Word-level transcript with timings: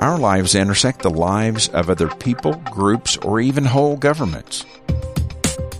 Our 0.00 0.16
lives 0.16 0.54
intersect 0.54 1.02
the 1.02 1.10
lives 1.10 1.68
of 1.70 1.90
other 1.90 2.08
people, 2.08 2.54
groups, 2.70 3.16
or 3.16 3.40
even 3.40 3.64
whole 3.64 3.96
governments. 3.96 4.64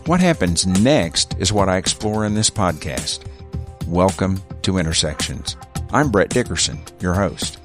What 0.07 0.21
happens 0.21 0.67
next 0.67 1.37
is 1.39 1.53
what 1.53 1.69
I 1.69 1.77
explore 1.77 2.25
in 2.25 2.35
this 2.35 2.51
podcast. 2.51 3.21
Welcome 3.87 4.43
to 4.63 4.79
Intersections. 4.79 5.57
I'm 5.93 6.11
Brett 6.11 6.31
Dickerson, 6.31 6.81
your 7.01 7.15
host. 7.15 7.59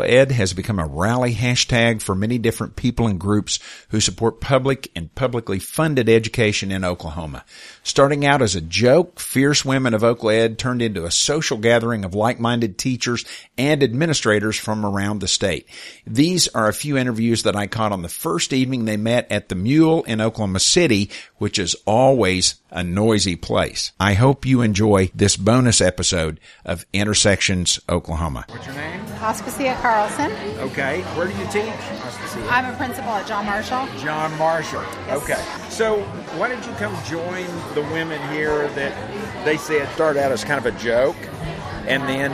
Oklaed 0.00 0.30
has 0.30 0.54
become 0.54 0.78
a 0.78 0.86
rally 0.86 1.34
hashtag 1.34 2.00
for 2.00 2.14
many 2.14 2.38
different 2.38 2.74
people 2.74 3.06
and 3.06 3.20
groups 3.20 3.58
who 3.90 4.00
support 4.00 4.40
public 4.40 4.90
and 4.96 5.14
publicly 5.14 5.58
funded 5.58 6.08
education 6.08 6.72
in 6.72 6.84
Oklahoma. 6.84 7.44
Starting 7.82 8.24
out 8.24 8.40
as 8.40 8.56
a 8.56 8.62
joke, 8.62 9.20
Fierce 9.20 9.64
Women 9.64 9.92
of 9.92 10.02
Oklaed 10.02 10.56
turned 10.56 10.80
into 10.80 11.04
a 11.04 11.10
social 11.10 11.58
gathering 11.58 12.04
of 12.04 12.14
like-minded 12.14 12.78
teachers 12.78 13.24
and 13.58 13.82
administrators 13.82 14.56
from 14.56 14.86
around 14.86 15.20
the 15.20 15.28
state. 15.28 15.68
These 16.06 16.48
are 16.48 16.68
a 16.68 16.74
few 16.74 16.96
interviews 16.96 17.42
that 17.42 17.56
I 17.56 17.66
caught 17.66 17.92
on 17.92 18.02
the 18.02 18.08
first 18.08 18.52
evening 18.52 18.84
they 18.86 18.96
met 18.96 19.30
at 19.30 19.48
the 19.50 19.54
Mule 19.54 20.02
in 20.04 20.20
Oklahoma 20.20 20.60
City, 20.60 21.10
which 21.36 21.58
is 21.58 21.76
always 21.86 22.54
a 22.70 22.82
noisy 22.82 23.36
place. 23.36 23.92
I 23.98 24.14
hope 24.14 24.46
you 24.46 24.62
enjoy 24.62 25.10
this 25.14 25.36
bonus 25.36 25.80
episode 25.80 26.40
of 26.64 26.86
Intersections 26.92 27.80
Oklahoma. 27.88 28.44
What's 28.48 28.66
your 28.66 28.74
name? 28.74 29.00
Aspasia 29.20 29.80
Carlson. 29.80 30.30
Okay. 30.60 31.02
Where 31.16 31.26
do 31.26 31.32
you 31.32 31.44
teach? 31.46 31.72
Aspasia. 31.74 32.50
I'm 32.50 32.72
a 32.72 32.76
principal 32.76 33.10
at 33.10 33.26
John 33.26 33.44
Marshall. 33.46 33.86
John 33.98 34.36
Marshall. 34.38 34.82
Yes. 35.06 35.22
Okay. 35.22 35.68
So 35.70 36.02
why 36.38 36.48
did 36.48 36.64
you 36.64 36.72
come 36.72 36.96
join 37.04 37.46
the 37.74 37.82
women 37.92 38.20
here 38.32 38.68
that 38.68 39.44
they 39.44 39.56
said 39.56 39.88
started 39.94 40.22
out 40.22 40.32
as 40.32 40.44
kind 40.44 40.64
of 40.64 40.72
a 40.72 40.78
joke 40.78 41.16
and 41.86 42.02
then 42.04 42.30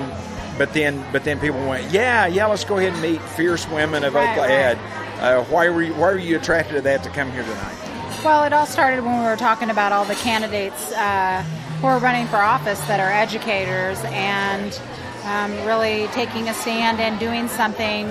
but 0.59 0.73
then 0.73 1.05
but 1.13 1.25
then 1.25 1.39
people 1.41 1.67
went, 1.69 1.91
Yeah, 1.93 2.27
yeah, 2.27 2.47
let's 2.47 2.65
go 2.65 2.79
ahead 2.79 2.93
and 2.93 3.03
meet 3.03 3.21
fierce 3.21 3.69
women 3.69 4.05
of 4.05 4.15
Right, 4.15 4.39
Oklahoma. 4.39 4.81
Uh, 5.21 5.45
why 5.45 5.69
were 5.69 5.83
you 5.83 5.95
why 5.95 6.13
were 6.13 6.19
you 6.19 6.37
attracted 6.37 6.75
to 6.75 6.81
that 6.83 7.03
to 7.03 7.11
come 7.11 7.31
here 7.33 7.43
tonight? 7.43 7.96
Well, 8.27 8.43
it 8.43 8.53
all 8.53 8.67
started 8.67 9.05
when 9.05 9.21
we 9.21 9.25
were 9.25 9.37
talking 9.37 9.71
about 9.71 9.93
all 9.93 10.05
the 10.05 10.17
candidates 10.17 10.91
uh, 10.91 11.43
who 11.81 11.87
are 11.87 12.01
running 12.01 12.27
for 12.27 12.39
office 12.39 12.81
that 12.89 12.99
are 12.99 13.09
educators 13.09 14.01
and 14.07 14.81
um, 15.27 15.53
really 15.65 16.09
taking 16.09 16.49
a 16.49 16.55
stand 16.55 16.99
and 16.99 17.21
doing 17.21 17.47
something 17.47 18.09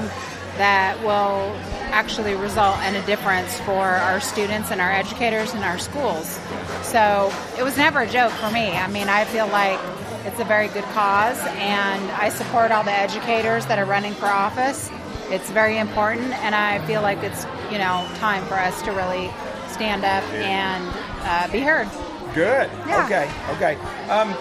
that 0.55 0.97
will 1.03 1.53
actually 1.91 2.33
result 2.33 2.79
in 2.83 2.95
a 2.95 3.05
difference 3.05 3.59
for 3.59 3.83
our 3.83 4.21
students 4.21 4.71
and 4.71 4.79
our 4.79 4.89
educators 4.89 5.53
and 5.53 5.65
our 5.65 5.77
schools. 5.77 6.39
So 6.83 7.29
it 7.59 7.63
was 7.63 7.75
never 7.75 7.99
a 7.99 8.09
joke 8.09 8.31
for 8.31 8.49
me. 8.51 8.71
I 8.71 8.87
mean, 8.87 9.09
I 9.09 9.25
feel 9.25 9.47
like 9.47 9.81
it's 10.25 10.39
a 10.39 10.45
very 10.45 10.69
good 10.69 10.85
cause, 10.95 11.39
and 11.39 12.11
I 12.11 12.29
support 12.29 12.71
all 12.71 12.85
the 12.85 12.93
educators 12.93 13.65
that 13.65 13.79
are 13.79 13.85
running 13.85 14.13
for 14.13 14.27
office. 14.27 14.89
It's 15.31 15.49
very 15.49 15.77
important, 15.77 16.31
and 16.33 16.53
I 16.53 16.85
feel 16.85 17.01
like 17.01 17.19
it's 17.23 17.45
you 17.71 17.77
know 17.77 18.07
time 18.15 18.45
for 18.45 18.55
us 18.55 18.81
to 18.83 18.91
really 18.91 19.29
stand 19.69 20.03
up 20.05 20.23
and 20.33 20.87
uh, 21.23 21.51
be 21.51 21.59
heard. 21.59 21.87
Good. 22.33 22.69
Yeah. 22.87 23.05
Okay. 23.05 23.29
Okay. 23.55 23.75
Um, 24.09 24.31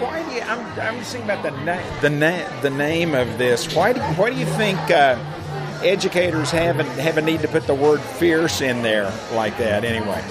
why 0.00 0.22
do 0.22 0.30
you? 0.34 0.40
I'm, 0.42 0.60
I'm 0.80 0.98
just 0.98 1.12
thinking 1.12 1.30
about 1.30 1.42
the 1.42 1.50
na- 1.64 2.00
the 2.00 2.10
na- 2.10 2.60
the 2.60 2.70
name 2.70 3.14
of 3.14 3.38
this. 3.38 3.74
Why 3.74 3.92
do 3.92 4.00
Why 4.00 4.30
do 4.30 4.36
you 4.36 4.46
think 4.46 4.78
uh, 4.90 5.16
educators 5.84 6.50
have 6.50 6.80
a, 6.80 6.84
have 7.00 7.18
a 7.18 7.22
need 7.22 7.40
to 7.42 7.48
put 7.48 7.66
the 7.66 7.74
word 7.74 8.00
fierce 8.00 8.60
in 8.60 8.82
there 8.82 9.12
like 9.32 9.56
that? 9.58 9.84
Anyway, 9.84 10.22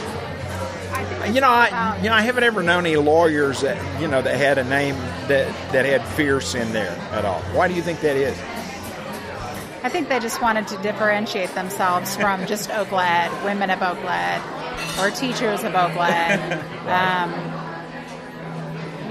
you 1.34 1.42
know, 1.42 1.50
I 1.50 1.98
you 2.02 2.10
know 2.10 2.16
I 2.16 2.22
haven't 2.22 2.44
ever 2.44 2.62
known 2.64 2.86
any 2.86 2.98
lawyers 2.98 3.62
that 3.62 4.02
you 4.02 4.08
know 4.08 4.22
that 4.22 4.36
had 4.38 4.58
a 4.58 4.64
name 4.64 4.96
that 5.28 5.48
that 5.72 5.86
had 5.86 6.04
fierce 6.16 6.54
in 6.54 6.72
there 6.74 6.96
at 7.12 7.24
all. 7.26 7.40
Why 7.54 7.68
do 7.68 7.74
you 7.74 7.82
think 7.82 8.02
that 8.02 8.16
is? 8.18 8.38
I 9.86 9.90
think 9.90 10.10
they 10.10 10.20
just 10.20 10.42
wanted 10.42 10.68
to 10.70 10.78
differentiate 10.78 11.54
themselves 11.54 12.16
from 12.16 12.48
just 12.48 12.70
Oklaed, 12.72 13.46
women 13.46 13.70
of 13.70 13.78
Oklaed, 13.78 14.42
or 14.98 15.12
teachers 15.12 15.64
of 15.64 15.74
Oklaed. 15.74 16.64
Um, 16.86 17.32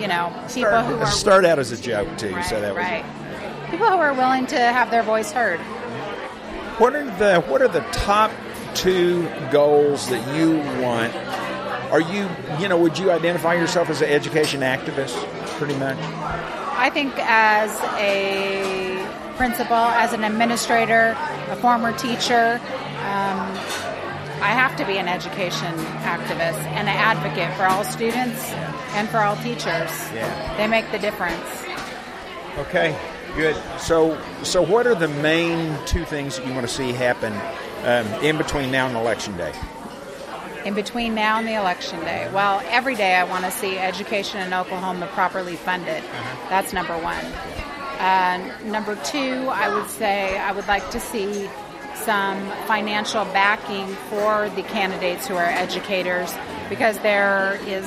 you 0.01 0.07
know, 0.07 0.33
people 0.49 0.81
who 0.83 0.95
are 0.95 1.07
start 1.07 1.45
out 1.45 1.59
as 1.59 1.73
a 1.73 1.77
joke 1.77 2.17
too. 2.17 2.33
right, 2.33 2.45
so 2.45 2.61
that 2.61 2.73
was. 2.73 3.71
People 3.71 3.89
who 3.89 3.97
are 3.97 4.15
willing 4.15 4.47
to 4.47 4.57
have 4.57 4.93
their 4.93 5.03
voice 5.03 5.33
heard. 5.33 5.59
What 6.79 6.95
are 6.95 7.05
the 7.19 7.41
What 7.41 7.63
are 7.63 7.69
the 7.69 7.81
top 7.91 8.31
two 8.75 9.29
goals 9.51 10.09
that 10.09 10.37
you 10.37 10.59
want? 10.81 11.13
Are 11.93 12.01
you 12.01 12.29
you 12.61 12.69
know 12.69 12.79
would 12.79 12.97
you 12.97 13.11
identify 13.11 13.55
yourself 13.55 13.91
as 13.91 14.03
an 14.03 14.09
education 14.09 14.61
activist? 14.61 15.17
Pretty 15.59 15.77
much. 15.79 15.99
I 15.99 16.91
think 16.91 17.13
as 17.19 17.77
a 17.99 18.94
principal, 19.37 19.75
as 19.75 20.13
an 20.13 20.25
administrator, 20.25 21.17
a 21.51 21.57
former 21.57 21.97
teacher, 21.97 22.61
um, 23.05 23.41
I 24.41 24.53
have 24.53 24.77
to 24.77 24.85
be 24.85 24.99
an 24.99 25.09
education 25.09 25.75
activist 26.03 26.61
and 26.77 26.89
an 26.89 26.97
advocate 26.97 27.57
for 27.57 27.65
all 27.65 27.85
students 27.85 28.51
and 28.95 29.09
for 29.09 29.19
all 29.19 29.37
teachers. 29.37 29.91
Yeah. 30.13 30.57
They 30.57 30.67
make 30.67 30.91
the 30.91 30.99
difference. 30.99 31.65
Okay. 32.59 32.97
Good. 33.37 33.57
So 33.81 34.21
so 34.43 34.63
what 34.63 34.87
are 34.87 34.95
the 34.95 35.09
main 35.09 35.77
two 35.87 36.05
things 36.05 36.37
that 36.37 36.47
you 36.47 36.55
want 36.55 36.69
to 36.69 36.73
see 36.73 36.93
happen 36.93 37.33
um, 37.85 38.07
in 38.23 38.37
between 38.37 38.71
now 38.71 38.87
and 38.87 38.97
election 38.97 39.37
day? 39.37 39.53
In 40.65 40.75
between 40.75 41.15
now 41.15 41.39
and 41.39 41.47
the 41.47 41.55
election 41.55 42.01
day, 42.01 42.31
well, 42.33 42.63
every 42.67 42.95
day 42.95 43.17
I 43.17 43.25
want 43.25 43.45
to 43.45 43.51
see 43.51 43.77
education 43.77 44.41
in 44.41 44.55
Oklahoma 44.55 45.09
properly 45.09 45.57
funded. 45.57 46.03
That's 46.49 46.73
number 46.73 46.97
one. 46.97 47.25
Uh, 47.99 48.51
number 48.65 48.97
two, 49.05 49.49
I 49.49 49.75
would 49.75 49.89
say 49.89 50.39
I 50.39 50.53
would 50.53 50.67
like 50.67 50.91
to 50.91 51.01
see 51.01 51.49
some 51.95 52.51
financial 52.67 53.25
backing 53.27 53.87
for 54.11 54.51
the 54.51 54.63
candidates 54.63 55.27
who 55.27 55.35
are 55.35 55.45
educators 55.45 56.35
because 56.69 56.99
there 56.99 57.59
is 57.67 57.87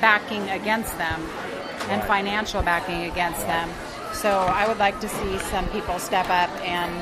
backing 0.00 0.48
against 0.50 0.96
them 0.98 1.22
and 1.88 2.02
financial 2.04 2.62
backing 2.62 3.10
against 3.10 3.40
them. 3.46 3.70
So 4.12 4.30
I 4.30 4.68
would 4.68 4.78
like 4.78 5.00
to 5.00 5.08
see 5.08 5.38
some 5.38 5.68
people 5.70 5.98
step 5.98 6.26
up 6.26 6.50
and 6.60 6.92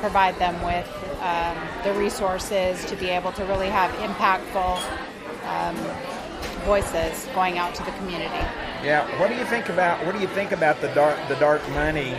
provide 0.00 0.38
them 0.38 0.54
with 0.62 0.88
um, 1.20 1.56
the 1.82 1.92
resources 1.98 2.84
to 2.86 2.96
be 2.96 3.08
able 3.08 3.32
to 3.32 3.44
really 3.44 3.68
have 3.68 3.90
impactful 4.08 4.80
um, 5.46 5.76
voices 6.64 7.28
going 7.34 7.58
out 7.58 7.74
to 7.74 7.84
the 7.84 7.92
community. 7.92 8.63
Yeah. 8.84 9.06
What 9.18 9.28
do 9.30 9.36
you 9.36 9.44
think 9.44 9.68
about 9.68 10.04
What 10.04 10.14
do 10.14 10.20
you 10.20 10.28
think 10.28 10.52
about 10.52 10.80
the 10.80 10.88
dark 10.88 11.16
the 11.28 11.36
dark 11.36 11.66
money? 11.70 12.14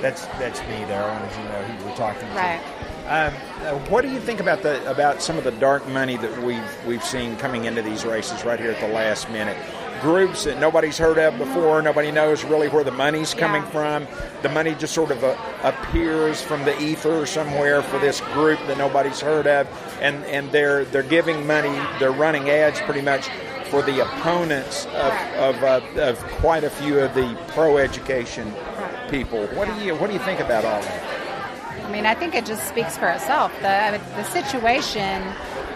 That's 0.00 0.24
that's 0.38 0.60
me 0.62 0.84
there. 0.86 1.04
I 1.04 1.12
wanted 1.12 1.36
you 1.36 1.44
know 1.44 1.62
who 1.62 1.88
we're 1.88 1.96
talking 1.96 2.26
to. 2.28 2.34
Right. 2.34 2.60
Um, 3.06 3.34
uh, 3.64 3.78
what 3.90 4.02
do 4.02 4.10
you 4.10 4.20
think 4.20 4.40
about 4.40 4.62
the 4.62 4.88
about 4.90 5.20
some 5.20 5.36
of 5.36 5.44
the 5.44 5.50
dark 5.52 5.86
money 5.88 6.16
that 6.16 6.42
we've 6.42 6.86
we've 6.86 7.04
seen 7.04 7.36
coming 7.36 7.64
into 7.66 7.82
these 7.82 8.04
races 8.04 8.44
right 8.44 8.58
here 8.58 8.70
at 8.70 8.80
the 8.80 8.88
last 8.88 9.28
minute? 9.30 9.56
Groups 10.00 10.44
that 10.44 10.58
nobody's 10.58 10.96
heard 10.96 11.18
of 11.18 11.36
before, 11.36 11.82
nobody 11.82 12.10
knows 12.10 12.42
really 12.44 12.68
where 12.68 12.84
the 12.84 12.90
money's 12.90 13.34
coming 13.34 13.62
Yeah. 13.64 13.70
from. 14.06 14.06
The 14.40 14.48
money 14.48 14.74
just 14.74 14.94
sort 14.94 15.10
of 15.10 15.22
uh, 15.22 15.36
appears 15.62 16.40
from 16.40 16.64
the 16.64 16.80
ether 16.80 17.26
somewhere 17.26 17.82
for 17.82 17.98
this 17.98 18.22
group 18.32 18.58
that 18.68 18.78
nobody's 18.78 19.20
heard 19.20 19.46
of, 19.46 19.68
and 20.00 20.24
and 20.24 20.50
they're 20.52 20.86
they're 20.86 21.02
giving 21.02 21.46
money, 21.46 21.78
they're 21.98 22.12
running 22.12 22.48
ads 22.48 22.80
pretty 22.80 23.02
much 23.02 23.28
for 23.70 23.82
the 23.82 24.00
opponents 24.00 24.86
of 24.86 25.12
of, 25.38 25.62
uh, 25.62 25.80
of 25.96 26.18
quite 26.42 26.64
a 26.64 26.70
few 26.70 26.98
of 26.98 27.14
the 27.14 27.38
pro 27.48 27.78
education 27.78 28.52
people. 29.08 29.46
What 29.48 29.68
do 29.68 29.84
you 29.84 29.94
what 29.94 30.08
do 30.08 30.12
you 30.12 30.20
think 30.20 30.40
about 30.40 30.64
all 30.64 30.80
that? 30.80 31.20
I 31.84 31.92
mean, 31.92 32.06
I 32.06 32.14
think 32.14 32.34
it 32.36 32.46
just 32.46 32.68
speaks 32.68 32.96
for 32.96 33.08
itself. 33.08 33.52
The, 33.62 34.00
the 34.14 34.22
situation 34.22 35.22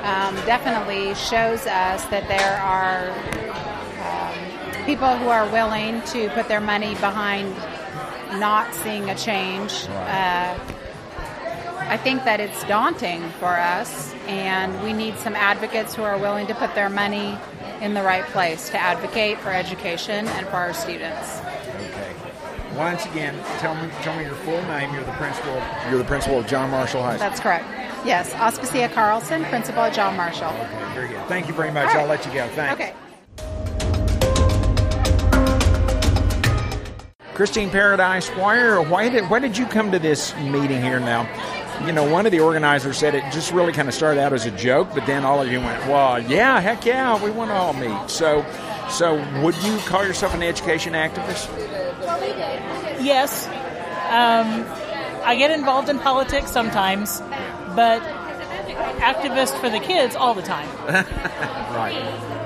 um, 0.02 0.37
definitely 0.46 1.12
shows 1.17 1.67
us 1.67 2.05
that 2.05 2.29
there 2.29 2.56
are 2.62 3.11
um, 4.06 4.87
people 4.87 5.17
who 5.17 5.29
are 5.29 5.49
willing 5.50 6.02
to 6.02 6.29
put 6.31 6.46
their 6.46 6.61
money 6.61 6.94
behind 6.96 7.52
not 8.38 8.73
seeing 8.75 9.11
a 9.11 9.17
change. 9.17 9.87
Uh, 9.88 10.56
I 11.87 11.96
think 11.96 12.23
that 12.25 12.38
it's 12.38 12.62
daunting 12.64 13.29
for 13.41 13.58
us, 13.58 14.14
and 14.29 14.82
we 14.85 14.93
need 14.93 15.19
some 15.19 15.35
advocates 15.35 15.96
who 15.96 16.02
are 16.02 16.17
willing 16.17 16.46
to 16.46 16.55
put 16.55 16.76
their 16.76 16.88
money 16.88 17.37
in 17.81 17.94
the 17.94 18.03
right 18.03 18.25
place 18.26 18.69
to 18.71 18.79
advocate 18.79 19.38
for 19.38 19.50
education 19.50 20.26
and 20.26 20.47
for 20.47 20.56
our 20.56 20.73
students. 20.75 21.41
Okay. 21.41 22.15
Once 22.76 23.05
again, 23.06 23.35
tell 23.59 23.75
me, 23.75 23.88
tell 24.03 24.17
me 24.17 24.25
your 24.25 24.35
full 24.35 24.61
name. 24.62 24.93
You're 24.93 25.05
the 25.05 25.12
principal. 25.12 25.62
You're 25.88 25.99
the 25.99 26.05
principal 26.05 26.38
of 26.41 26.47
John 26.47 26.71
Marshall 26.71 27.03
High 27.03 27.17
School. 27.17 27.29
That's 27.29 27.41
correct. 27.41 27.65
Yes, 28.05 28.32
Aspasia 28.35 28.93
Carlson, 28.93 29.44
principal 29.44 29.82
at 29.82 29.94
John 29.94 30.17
Marshall. 30.17 30.49
Okay, 30.49 30.94
very 30.94 31.09
good. 31.09 31.26
Thank 31.26 31.49
you 31.49 31.55
very 31.55 31.71
much. 31.71 31.87
Right. 31.87 31.97
I'll 31.97 32.06
let 32.06 32.26
you 32.26 32.32
go. 32.32 32.49
Thanks. 32.49 32.75
Okay. 32.75 32.93
Christine 37.35 37.70
Paradise, 37.70 38.29
why, 38.31 38.79
why 38.79 39.09
did, 39.09 39.29
why 39.29 39.41
did 39.41 39.59
you 39.59 39.67
come 39.67 39.91
to 39.91 39.99
this 39.99 40.37
meeting 40.37 40.81
here 40.81 41.00
now? 41.00 41.27
You 41.87 41.93
know, 41.93 42.11
one 42.11 42.25
of 42.26 42.32
the 42.32 42.41
organizers 42.41 42.99
said 42.99 43.15
it 43.15 43.25
just 43.32 43.53
really 43.53 43.73
kind 43.73 43.88
of 43.88 43.94
started 43.94 44.21
out 44.21 44.32
as 44.32 44.47
a 44.47 44.50
joke, 44.53 44.88
but 44.94 45.06
then 45.06 45.25
all 45.25 45.43
of 45.43 45.50
you 45.50 45.61
went, 45.61 45.87
well, 45.87 46.21
yeah, 46.21 46.61
heck 46.61 46.85
yeah, 46.87 47.23
we 47.23 47.31
want 47.31 47.50
to 47.50 47.55
all 47.55 47.73
meet. 47.73 48.11
So, 48.11 48.44
so 48.88 49.15
would 49.43 49.56
you 49.62 49.76
call 49.79 50.05
yourself 50.05 50.35
an 50.35 50.43
education 50.43 50.94
activist? 50.94 51.49
Yes. 53.03 53.47
Um, 54.09 54.65
I 55.25 55.37
get 55.37 55.50
involved 55.50 55.88
in 55.88 55.99
politics 55.99 56.50
sometimes, 56.50 57.21
but 57.75 58.03
activist 58.99 59.59
for 59.61 59.69
the 59.69 59.81
kids 59.81 60.17
all 60.17 60.35
the 60.35 60.43
time. 60.43 60.69
right. 61.75 61.94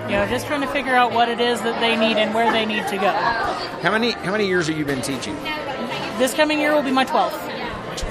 You 0.08 0.14
know, 0.14 0.26
just 0.26 0.46
trying 0.46 0.62
to 0.62 0.66
figure 0.68 0.94
out 0.94 1.12
what 1.12 1.28
it 1.28 1.40
is 1.40 1.60
that 1.60 1.80
they 1.80 1.96
need 1.96 2.16
and 2.16 2.34
where 2.34 2.50
they 2.50 2.64
need 2.64 2.86
to 2.88 2.96
go. 2.96 3.10
How 3.82 3.92
many 3.92 4.12
how 4.12 4.32
many 4.32 4.46
years 4.46 4.68
have 4.68 4.78
you 4.78 4.84
been 4.84 5.02
teaching? 5.02 5.34
This 6.18 6.34
coming 6.34 6.58
year 6.58 6.74
will 6.74 6.82
be 6.82 6.90
my 6.90 7.04
12th. 7.04 7.38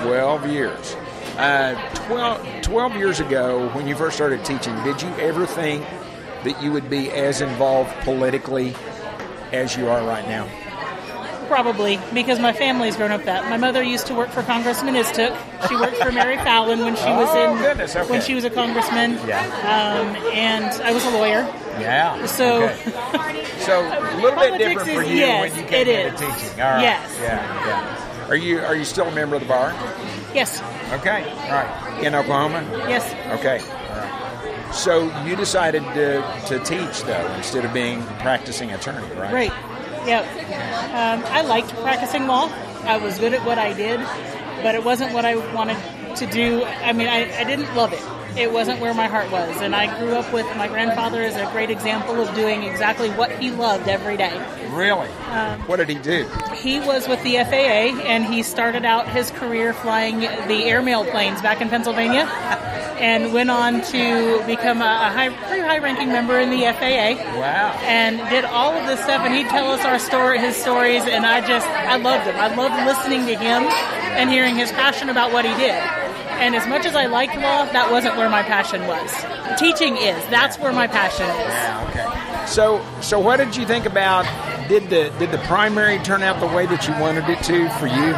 12 0.04 0.48
years. 0.52 0.96
Uh, 1.38 1.76
12, 2.08 2.62
12 2.64 2.96
years 2.96 3.20
ago, 3.20 3.70
when 3.70 3.88
you 3.88 3.96
first 3.96 4.16
started 4.16 4.44
teaching, 4.44 4.76
did 4.84 5.02
you 5.02 5.10
ever 5.18 5.46
think 5.46 5.86
that 6.44 6.62
you 6.64 6.72
would 6.72 6.90
be 6.90 7.12
as 7.12 7.42
involved 7.42 7.92
politically 8.02 8.74
as 9.52 9.78
you 9.78 9.88
are 9.88 10.04
right 10.06 10.28
now? 10.28 10.48
Probably, 11.48 11.98
because 12.14 12.40
my 12.40 12.52
family's 12.52 12.98
grown 12.98 13.12
up 13.12 13.24
that. 13.24 13.50
My 13.50 13.56
mother 13.58 13.82
used 13.82 14.08
to 14.08 14.16
work 14.16 14.30
for 14.32 14.42
Congressman 14.44 14.96
Istook. 14.96 15.34
She 15.70 15.76
worked 15.78 15.96
for 15.98 16.12
Mary 16.12 16.36
Fallin 16.38 16.80
when 16.84 16.96
she 16.98 17.06
was 17.06 17.30
Oh, 17.32 17.52
in 17.56 17.62
goodness, 17.62 17.96
okay. 17.96 18.10
when 18.12 18.22
she 18.22 18.34
was 18.36 18.44
a 18.44 18.50
congressman. 18.50 19.14
Yeah. 19.26 19.44
Um, 19.62 20.16
and 20.34 20.66
I 20.82 20.92
was 20.92 21.06
a 21.06 21.12
lawyer. 21.12 21.42
Yeah. 21.80 22.26
So 22.26 22.64
Okay. 22.64 23.44
So 23.60 23.82
a 23.82 24.16
little 24.22 24.40
bit 24.40 24.58
different 24.58 24.90
for 24.90 25.04
is- 25.04 25.10
you 25.10 25.18
yes, 25.18 25.52
when 25.52 25.62
you 25.64 25.70
came 25.70 25.88
it 25.88 26.06
into 26.08 26.14
is. 26.14 26.20
teaching. 26.42 26.62
All 26.62 26.72
right. 26.72 26.82
Yes. 26.82 27.18
Yeah. 27.22 27.66
Yeah. 27.68 28.28
Are 28.30 28.36
you 28.36 28.60
are 28.60 28.76
you 28.76 28.84
still 28.86 29.08
a 29.08 29.12
member 29.16 29.36
of 29.36 29.42
the 29.42 29.48
bar? 29.48 29.72
yes, 30.34 30.60
Okay. 30.94 31.30
All 31.30 31.52
right. 31.52 32.04
In 32.04 32.16
Oklahoma. 32.16 32.64
yes, 32.88 33.04
Okay. 33.40 33.60
All 33.60 33.98
right. 33.98 34.74
So 34.74 35.24
you 35.26 35.36
decided 35.36 35.84
to, 35.94 36.22
to 36.48 36.60
teach 36.60 37.04
though 37.04 37.34
instead 37.36 37.66
of 37.66 37.74
being 37.74 38.02
a 38.02 38.18
practicing 38.20 38.72
attorney, 38.72 39.08
right? 39.16 39.34
right. 39.34 39.54
Yep. 40.08 40.24
Um, 40.24 41.24
I 41.34 41.42
liked 41.42 41.70
practicing 41.76 42.28
law. 42.28 42.50
I 42.84 42.98
was 42.98 43.18
good 43.20 43.34
at 43.34 43.46
what 43.46 43.58
I 43.58 43.74
did, 43.74 44.00
but 44.64 44.76
it 44.76 44.84
wasn't 44.84 45.14
what 45.14 45.26
I 45.26 45.36
wanted 45.54 45.78
to 46.16 46.26
do. 46.28 46.64
I 46.64 46.94
mean, 46.94 47.08
I, 47.08 47.40
I 47.40 47.44
didn't 47.44 47.74
love 47.76 47.92
it. 47.94 48.02
It 48.38 48.52
wasn't 48.52 48.80
where 48.80 48.94
my 48.94 49.08
heart 49.08 49.32
was. 49.32 49.62
And 49.62 49.76
I 49.76 49.98
grew 50.00 50.14
up 50.14 50.32
with 50.32 50.46
my 50.56 50.68
grandfather 50.68 51.22
as 51.24 51.36
a 51.36 51.52
great 51.52 51.70
example 51.70 52.22
of 52.22 52.34
doing 52.36 52.64
exactly 52.64 53.10
what 53.12 53.32
he 53.32 53.50
loved 53.52 53.88
every 53.88 54.16
day. 54.18 54.36
Really? 54.72 55.10
Um, 55.32 55.60
what 55.62 55.78
did 55.78 55.90
he 55.90 55.96
do? 55.96 56.28
He 56.56 56.80
was 56.80 57.08
with 57.08 57.22
the 57.24 57.36
FAA 57.38 58.00
and 58.06 58.26
he 58.26 58.44
started 58.44 58.86
out 58.86 59.10
his 59.10 59.32
career 59.32 59.74
flying 59.74 60.20
the 60.20 60.64
airmail 60.66 61.06
planes 61.06 61.42
back 61.42 61.62
in 61.62 61.70
Pennsylvania 61.70 62.24
and 63.00 63.34
went 63.34 63.50
on 63.52 63.82
to 63.82 64.44
become 64.48 64.82
a, 64.82 65.10
high, 65.12 65.30
pretty 65.48 65.62
high 65.62 65.78
ranking 65.80 66.10
member 66.10 66.40
in 66.40 66.50
the 66.50 66.62
FAA 66.62 67.16
Wow. 67.40 67.80
and 67.84 68.18
did 68.30 68.44
all 68.46 68.72
of 68.74 68.88
this 68.88 69.00
stuff 69.04 69.22
and 69.26 69.34
he'd 69.34 69.48
tell 69.50 69.72
us 69.72 69.84
our 69.86 70.00
story 70.00 70.40
his 70.40 70.56
stories 70.56 71.04
and 71.04 71.26
I 71.26 71.46
just 71.48 71.66
I 71.68 71.98
loved 71.98 72.26
him. 72.26 72.36
I 72.36 72.54
loved 72.56 72.76
listening 72.86 73.26
to 73.28 73.36
him 73.36 73.64
and 74.18 74.30
hearing 74.30 74.56
his 74.56 74.72
passion 74.72 75.10
about 75.10 75.32
what 75.32 75.46
he 75.46 75.54
did. 75.56 75.80
And 76.40 76.56
as 76.56 76.68
much 76.68 76.86
as 76.86 76.96
I 76.96 77.08
liked 77.08 77.36
law, 77.36 77.66
that 77.66 77.92
wasn't 77.92 78.16
where 78.18 78.30
my 78.30 78.44
passion 78.44 78.88
was. 78.88 79.12
Teaching 79.60 79.98
is. 79.98 80.16
That's 80.30 80.58
where 80.60 80.72
my 80.72 80.88
passion 80.88 81.26
is. 81.26 81.54
Yeah, 81.54 81.88
okay. 81.90 82.48
So, 82.48 82.86
so 83.02 83.20
what 83.20 83.38
did 83.38 83.56
you 83.56 83.66
think 83.66 83.86
about? 83.86 84.26
Did 84.68 84.90
the 84.90 85.14
did 85.20 85.32
the 85.32 85.38
primary 85.40 85.98
turn 86.00 86.24
out 86.24 86.40
the 86.40 86.48
way 86.48 86.66
that 86.66 86.88
you 86.88 86.94
wanted 87.00 87.30
it 87.30 87.42
to 87.44 87.70
for 87.80 87.88
you? 87.88 88.14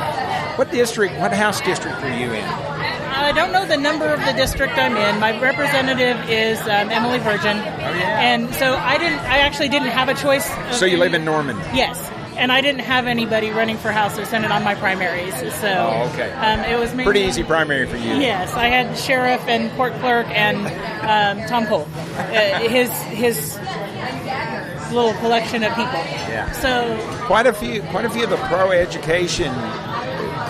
What 0.58 0.72
district? 0.72 1.16
What 1.20 1.32
house 1.32 1.62
district 1.62 1.98
are 1.98 2.18
you 2.18 2.34
in? 2.34 2.44
I 2.44 3.32
don't 3.32 3.52
know 3.52 3.66
the 3.66 3.78
number 3.78 4.08
of 4.08 4.20
the 4.26 4.34
district 4.34 4.78
I'm 4.78 4.96
in. 4.96 5.20
My 5.20 5.40
representative 5.40 6.18
is 6.30 6.60
um, 6.62 6.90
Emily 6.90 7.20
Virgin. 7.20 7.58
Oh 7.58 7.62
yeah. 7.62 8.20
And 8.22 8.54
so 8.56 8.76
I 8.76 8.98
didn't. 8.98 9.20
I 9.20 9.40
actually 9.40 9.70
didn't 9.70 9.90
have 9.90 10.10
a 10.10 10.14
choice. 10.14 10.50
So 10.78 10.86
you 10.86 10.98
live 10.98 11.14
in 11.14 11.26
Norman. 11.26 11.58
Yes. 11.76 12.10
And 12.38 12.52
I 12.52 12.62
didn't 12.62 12.82
have 12.82 13.06
anybody 13.08 13.50
running 13.52 13.78
for 13.78 13.92
House 13.92 14.18
or 14.18 14.24
Senate 14.26 14.50
on 14.52 14.64
my 14.64 14.76
primaries, 14.76 15.34
so 15.56 15.68
Oh, 15.68 16.10
okay. 16.14 16.32
um, 16.32 16.60
it 16.62 16.80
was 16.80 16.90
mainly, 16.92 17.04
Pretty 17.06 17.20
easy 17.22 17.44
primary 17.44 17.86
for 17.86 17.98
you. 17.98 18.14
Yes, 18.16 18.54
I 18.54 18.68
had 18.68 18.98
sheriff 18.98 19.42
and 19.48 19.70
court 19.74 19.94
clerk 20.00 20.26
and 20.30 20.58
um, 21.42 21.48
Tom 21.50 21.66
Cole, 21.68 21.88
uh, 22.18 22.60
his 22.60 22.90
his 23.04 23.58
little 24.94 25.14
collection 25.16 25.64
of 25.64 25.70
people. 25.76 25.92
Yeah. 26.30 26.50
So 26.54 26.98
Quite 27.26 27.46
a 27.46 27.54
few, 27.54 27.82
quite 27.84 28.06
a 28.06 28.10
few 28.10 28.24
of 28.24 28.30
the 28.30 28.38
pro 28.38 28.72
education 28.72 29.54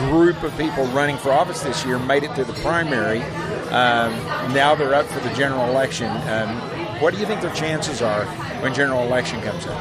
group 0.09 0.41
of 0.43 0.55
people 0.57 0.85
running 0.87 1.17
for 1.17 1.31
office 1.31 1.61
this 1.61 1.85
year 1.85 1.99
made 1.99 2.23
it 2.23 2.33
through 2.35 2.45
the 2.45 2.53
primary. 2.61 3.21
Um, 3.69 4.13
now 4.53 4.75
they're 4.75 4.93
up 4.95 5.05
for 5.07 5.19
the 5.19 5.33
general 5.35 5.67
election. 5.69 6.07
Um, 6.09 6.61
what 6.99 7.13
do 7.13 7.19
you 7.19 7.25
think 7.25 7.41
their 7.41 7.53
chances 7.53 8.01
are 8.01 8.25
when 8.61 8.73
general 8.73 9.03
election 9.03 9.41
comes 9.41 9.65
up? 9.65 9.77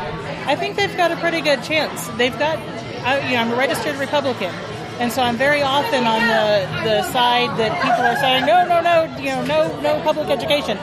I 0.47 0.56
think 0.56 0.76
they've 0.76 0.97
got 0.97 1.11
a 1.11 1.17
pretty 1.17 1.41
good 1.41 1.62
chance. 1.62 2.06
They've 2.17 2.37
got, 2.38 2.59
I, 3.05 3.29
you 3.29 3.35
know, 3.35 3.43
I'm 3.43 3.53
a 3.53 3.56
registered 3.56 3.97
Republican, 3.97 4.55
and 5.00 5.12
so 5.12 5.23
I'm 5.23 5.37
very 5.37 5.62
often 5.62 6.05
on 6.05 6.20
the 6.23 6.88
the 6.88 7.03
side 7.12 7.50
that 7.59 7.73
people 7.82 8.05
are 8.05 8.17
saying, 8.17 8.47
no, 8.47 8.67
no, 8.67 8.81
no, 8.81 9.17
you 9.19 9.31
know, 9.31 9.44
no, 9.44 9.81
no 9.81 10.03
public 10.03 10.29
education. 10.29 10.79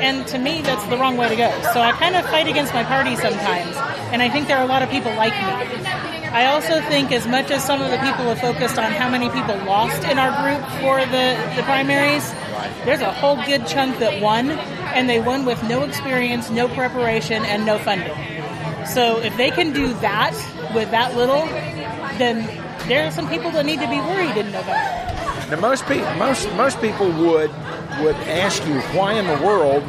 And 0.00 0.26
to 0.28 0.38
me, 0.38 0.62
that's 0.62 0.84
the 0.86 0.96
wrong 0.96 1.16
way 1.18 1.28
to 1.28 1.36
go. 1.36 1.50
So 1.74 1.80
I 1.80 1.92
kind 1.92 2.16
of 2.16 2.24
fight 2.26 2.46
against 2.46 2.72
my 2.72 2.84
party 2.84 3.16
sometimes, 3.16 3.76
and 4.12 4.22
I 4.22 4.30
think 4.30 4.48
there 4.48 4.56
are 4.56 4.64
a 4.64 4.68
lot 4.68 4.82
of 4.82 4.90
people 4.90 5.12
like 5.14 5.34
me. 5.34 6.00
I 6.32 6.46
also 6.46 6.80
think, 6.82 7.10
as 7.10 7.26
much 7.26 7.50
as 7.50 7.64
some 7.64 7.82
of 7.82 7.90
the 7.90 7.98
people 7.98 8.24
have 8.30 8.38
focused 8.40 8.78
on 8.78 8.92
how 8.92 9.10
many 9.10 9.28
people 9.30 9.56
lost 9.66 10.04
in 10.04 10.16
our 10.16 10.30
group 10.38 10.62
for 10.78 11.02
the, 11.10 11.34
the 11.56 11.62
primaries, 11.64 12.30
there's 12.84 13.00
a 13.00 13.12
whole 13.12 13.36
good 13.44 13.66
chunk 13.66 13.98
that 13.98 14.22
won, 14.22 14.50
and 14.50 15.08
they 15.08 15.20
won 15.20 15.44
with 15.44 15.62
no 15.64 15.84
experience, 15.84 16.50
no 16.50 16.68
preparation, 16.68 17.44
and 17.44 17.64
no 17.64 17.78
funding. 17.78 18.16
So 18.86 19.18
if 19.20 19.36
they 19.36 19.50
can 19.50 19.72
do 19.72 19.92
that 19.94 20.32
with 20.74 20.90
that 20.90 21.16
little, 21.16 21.46
then 22.18 22.46
there 22.88 23.06
are 23.06 23.10
some 23.10 23.28
people 23.28 23.50
that 23.52 23.64
need 23.64 23.80
to 23.80 23.88
be 23.88 24.00
worried 24.00 24.36
in 24.36 24.50
November. 24.52 25.10
Now, 25.50 25.60
most 25.60 25.86
people, 25.86 26.12
most 26.14 26.50
most 26.54 26.80
people 26.80 27.10
would 27.10 27.50
would 28.00 28.16
ask 28.28 28.64
you 28.66 28.80
why 28.96 29.14
in 29.14 29.26
the 29.26 29.44
world 29.44 29.82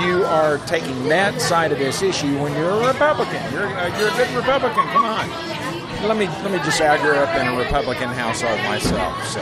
you 0.00 0.24
are 0.24 0.58
taking 0.66 1.08
that 1.08 1.40
side 1.40 1.72
of 1.72 1.78
this 1.78 2.02
issue 2.02 2.38
when 2.38 2.52
you're 2.54 2.70
a 2.70 2.86
Republican. 2.86 3.40
You're 3.52 3.66
uh, 3.66 3.98
you're 3.98 4.08
a 4.08 4.16
good 4.16 4.30
Republican. 4.36 4.84
Come 4.88 5.04
on. 5.04 5.71
Let 6.02 6.16
me 6.16 6.26
let 6.26 6.50
me 6.50 6.58
just 6.58 6.78
say 6.78 6.86
I 6.86 7.00
grew 7.00 7.14
up 7.14 7.34
in 7.38 7.46
a 7.46 7.56
Republican 7.56 8.08
household 8.08 8.58
myself. 8.64 9.24
So 9.28 9.40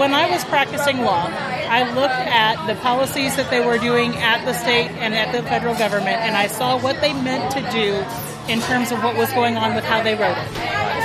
When 0.00 0.14
I 0.14 0.30
was 0.30 0.42
practicing 0.44 1.02
law, 1.02 1.26
I 1.28 1.92
looked 1.92 2.14
at 2.14 2.66
the 2.66 2.74
policies 2.80 3.36
that 3.36 3.50
they 3.50 3.60
were 3.64 3.76
doing 3.76 4.16
at 4.16 4.44
the 4.46 4.54
state 4.54 4.90
and 4.96 5.14
at 5.14 5.30
the 5.32 5.42
federal 5.46 5.74
government, 5.74 6.16
and 6.16 6.36
I 6.36 6.46
saw 6.46 6.80
what 6.80 7.00
they 7.02 7.12
meant 7.12 7.52
to 7.52 7.60
do 7.70 8.02
in 8.50 8.60
terms 8.62 8.92
of 8.92 9.02
what 9.04 9.14
was 9.16 9.30
going 9.32 9.58
on 9.58 9.74
with 9.74 9.84
how 9.84 10.02
they 10.02 10.14
wrote 10.14 10.38
it. 10.38 10.58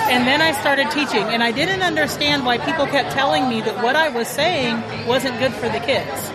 And 0.08 0.26
then 0.26 0.42
I 0.42 0.54
started 0.62 0.90
teaching, 0.92 1.24
and 1.24 1.44
I 1.44 1.52
didn't 1.52 1.82
understand 1.82 2.46
why 2.46 2.58
people 2.58 2.88
kept 2.88 3.12
telling 3.12 3.50
me 3.50 3.62
that 3.62 3.84
what 3.84 3.96
I 3.98 4.10
was 4.10 4.28
saying 4.28 4.82
wasn't 5.06 5.38
good 5.40 5.52
for 5.54 5.68
the 5.68 5.80
kids 5.80 6.32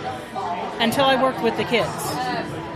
until 0.81 1.07
I 1.07 1.21
worked 1.21 1.43
with 1.43 1.57
the 1.57 1.65
kids. 1.65 1.89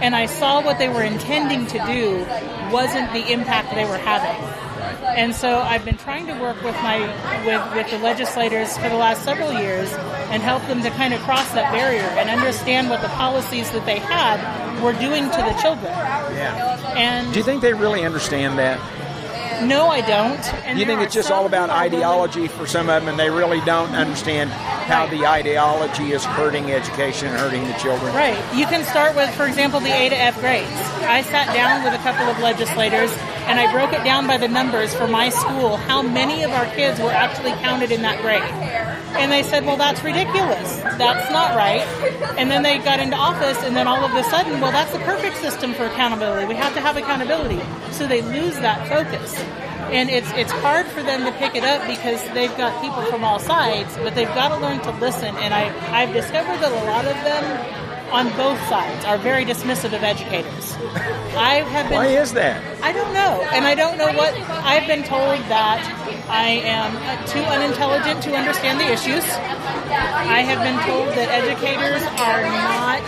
And 0.00 0.16
I 0.16 0.26
saw 0.26 0.62
what 0.62 0.78
they 0.78 0.88
were 0.88 1.02
intending 1.02 1.66
to 1.66 1.78
do 1.86 2.26
wasn't 2.72 3.12
the 3.12 3.32
impact 3.32 3.74
they 3.74 3.84
were 3.84 3.98
having. 3.98 4.63
And 5.04 5.34
so 5.34 5.58
I've 5.60 5.84
been 5.84 5.96
trying 5.96 6.26
to 6.26 6.34
work 6.40 6.62
with 6.62 6.74
my 6.76 6.98
with, 7.44 7.74
with 7.74 7.90
the 7.90 7.98
legislators 7.98 8.76
for 8.78 8.88
the 8.88 8.96
last 8.96 9.22
several 9.22 9.52
years 9.52 9.92
and 10.30 10.42
help 10.42 10.66
them 10.66 10.82
to 10.82 10.90
kind 10.90 11.14
of 11.14 11.20
cross 11.20 11.50
that 11.52 11.72
barrier 11.72 12.02
and 12.02 12.28
understand 12.30 12.90
what 12.90 13.02
the 13.02 13.08
policies 13.08 13.70
that 13.72 13.84
they 13.86 13.98
had 13.98 14.40
were 14.82 14.92
doing 14.94 15.24
to 15.30 15.36
the 15.36 15.52
children. 15.62 15.92
yeah. 15.92 16.94
And 16.96 17.32
Do 17.32 17.38
you 17.38 17.44
think 17.44 17.62
they 17.62 17.74
really 17.74 18.04
understand 18.04 18.58
that? 18.58 18.80
No, 19.62 19.88
I 19.88 20.00
don't. 20.00 20.54
And 20.64 20.78
you 20.78 20.86
think 20.86 21.00
it's 21.00 21.14
just 21.14 21.30
all 21.30 21.46
about 21.46 21.70
ideology 21.70 22.48
for 22.48 22.66
some 22.66 22.88
of 22.88 23.02
them, 23.02 23.08
and 23.08 23.18
they 23.18 23.30
really 23.30 23.60
don't 23.60 23.94
understand 23.94 24.50
how 24.84 25.06
the 25.06 25.26
ideology 25.26 26.12
is 26.12 26.24
hurting 26.24 26.70
education 26.70 27.28
and 27.28 27.38
hurting 27.38 27.64
the 27.66 27.72
children? 27.74 28.14
Right. 28.14 28.38
You 28.54 28.66
can 28.66 28.84
start 28.84 29.16
with, 29.16 29.34
for 29.34 29.46
example, 29.46 29.80
the 29.80 29.90
A 29.90 30.10
to 30.10 30.16
F 30.16 30.38
grades. 30.40 30.70
I 31.02 31.22
sat 31.22 31.52
down 31.54 31.84
with 31.84 31.94
a 31.94 32.02
couple 32.02 32.26
of 32.26 32.38
legislators 32.40 33.10
and 33.46 33.58
I 33.58 33.70
broke 33.72 33.92
it 33.92 34.04
down 34.04 34.26
by 34.26 34.36
the 34.36 34.48
numbers 34.48 34.94
for 34.94 35.06
my 35.08 35.30
school, 35.30 35.76
how 35.76 36.02
many 36.02 36.42
of 36.44 36.50
our 36.50 36.66
kids 36.74 37.00
were 37.00 37.10
actually 37.10 37.52
counted 37.52 37.90
in 37.90 38.02
that 38.02 38.20
grade. 38.20 38.93
And 39.16 39.30
they 39.30 39.42
said, 39.42 39.64
well, 39.64 39.76
that's 39.76 40.02
ridiculous. 40.02 40.76
That's 40.98 41.30
not 41.30 41.56
right. 41.56 41.82
And 42.36 42.50
then 42.50 42.62
they 42.62 42.78
got 42.78 43.00
into 43.00 43.16
office, 43.16 43.62
and 43.62 43.76
then 43.76 43.86
all 43.86 44.04
of 44.04 44.14
a 44.14 44.24
sudden, 44.24 44.60
well, 44.60 44.72
that's 44.72 44.92
the 44.92 44.98
perfect 45.00 45.36
system 45.36 45.72
for 45.74 45.86
accountability. 45.86 46.46
We 46.46 46.56
have 46.56 46.74
to 46.74 46.80
have 46.80 46.96
accountability. 46.96 47.60
So 47.92 48.06
they 48.06 48.22
lose 48.22 48.56
that 48.56 48.88
focus. 48.88 49.38
And 49.92 50.10
it's 50.10 50.30
it's 50.32 50.50
hard 50.50 50.86
for 50.86 51.02
them 51.02 51.24
to 51.24 51.32
pick 51.38 51.54
it 51.54 51.62
up 51.62 51.86
because 51.86 52.22
they've 52.32 52.54
got 52.56 52.80
people 52.82 53.02
from 53.04 53.22
all 53.22 53.38
sides, 53.38 53.94
but 53.98 54.14
they've 54.14 54.34
got 54.34 54.48
to 54.48 54.56
learn 54.56 54.80
to 54.80 54.90
listen. 54.98 55.36
And 55.36 55.52
I 55.52 55.68
I've 55.92 56.12
discovered 56.12 56.58
that 56.60 56.72
a 56.72 56.84
lot 56.86 57.04
of 57.04 57.14
them 57.22 57.93
on 58.14 58.30
both 58.36 58.60
sides 58.68 59.04
are 59.04 59.18
very 59.18 59.44
dismissive 59.44 59.92
of 59.92 60.04
educators. 60.04 60.76
I 61.34 61.66
have 61.66 61.88
been. 61.88 61.98
Why 61.98 62.06
is 62.06 62.32
that? 62.34 62.62
I 62.80 62.92
don't 62.92 63.12
know, 63.12 63.42
and 63.50 63.64
I 63.66 63.74
don't 63.74 63.98
know 63.98 64.06
what 64.06 64.32
I've 64.62 64.86
been 64.86 65.02
told 65.02 65.42
that 65.50 65.82
I 66.30 66.62
am 66.62 66.94
uh, 66.94 67.26
too 67.26 67.42
unintelligent 67.42 68.22
to 68.22 68.36
understand 68.36 68.78
the 68.78 68.86
issues. 68.86 69.24
I 69.26 70.46
have 70.46 70.62
been 70.62 70.78
told 70.86 71.08
that 71.18 71.26
educators 71.26 72.02
are 72.22 72.42
not 72.46 73.02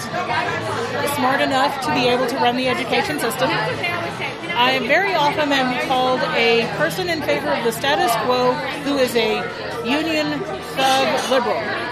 smart 1.15 1.41
enough 1.41 1.81
to 1.87 1.95
be 1.95 2.09
able 2.09 2.27
to 2.27 2.37
run 2.43 2.57
the 2.57 2.69
education 2.69 3.21
system. 3.21 3.49
I 3.49 4.81
very 4.89 5.15
often 5.15 5.53
am 5.53 5.87
called 5.87 6.21
a 6.35 6.67
person 6.79 7.09
in 7.09 7.23
favor 7.23 7.49
of 7.49 7.63
the 7.63 7.71
status 7.71 8.11
quo 8.27 8.55
who 8.83 8.99
is 8.99 9.15
a 9.15 9.39
union 9.87 10.41
thug 10.75 11.31
liberal. 11.31 11.86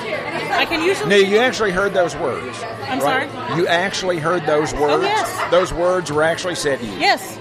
I 0.54 0.64
can 0.66 0.82
usually. 0.82 1.08
No, 1.10 1.16
you 1.16 1.38
actually 1.38 1.72
heard 1.72 1.92
those 1.94 2.14
words. 2.16 2.58
I'm 2.88 3.00
right? 3.00 3.30
sorry? 3.30 3.58
You 3.60 3.66
actually 3.66 4.18
heard 4.18 4.44
those 4.46 4.72
words. 4.74 4.94
Oh, 4.94 5.00
yes. 5.02 5.50
Those 5.50 5.72
words 5.72 6.10
were 6.12 6.22
actually 6.22 6.54
said 6.54 6.80
to 6.80 6.86
you. 6.86 6.92
Yes. 6.98 7.38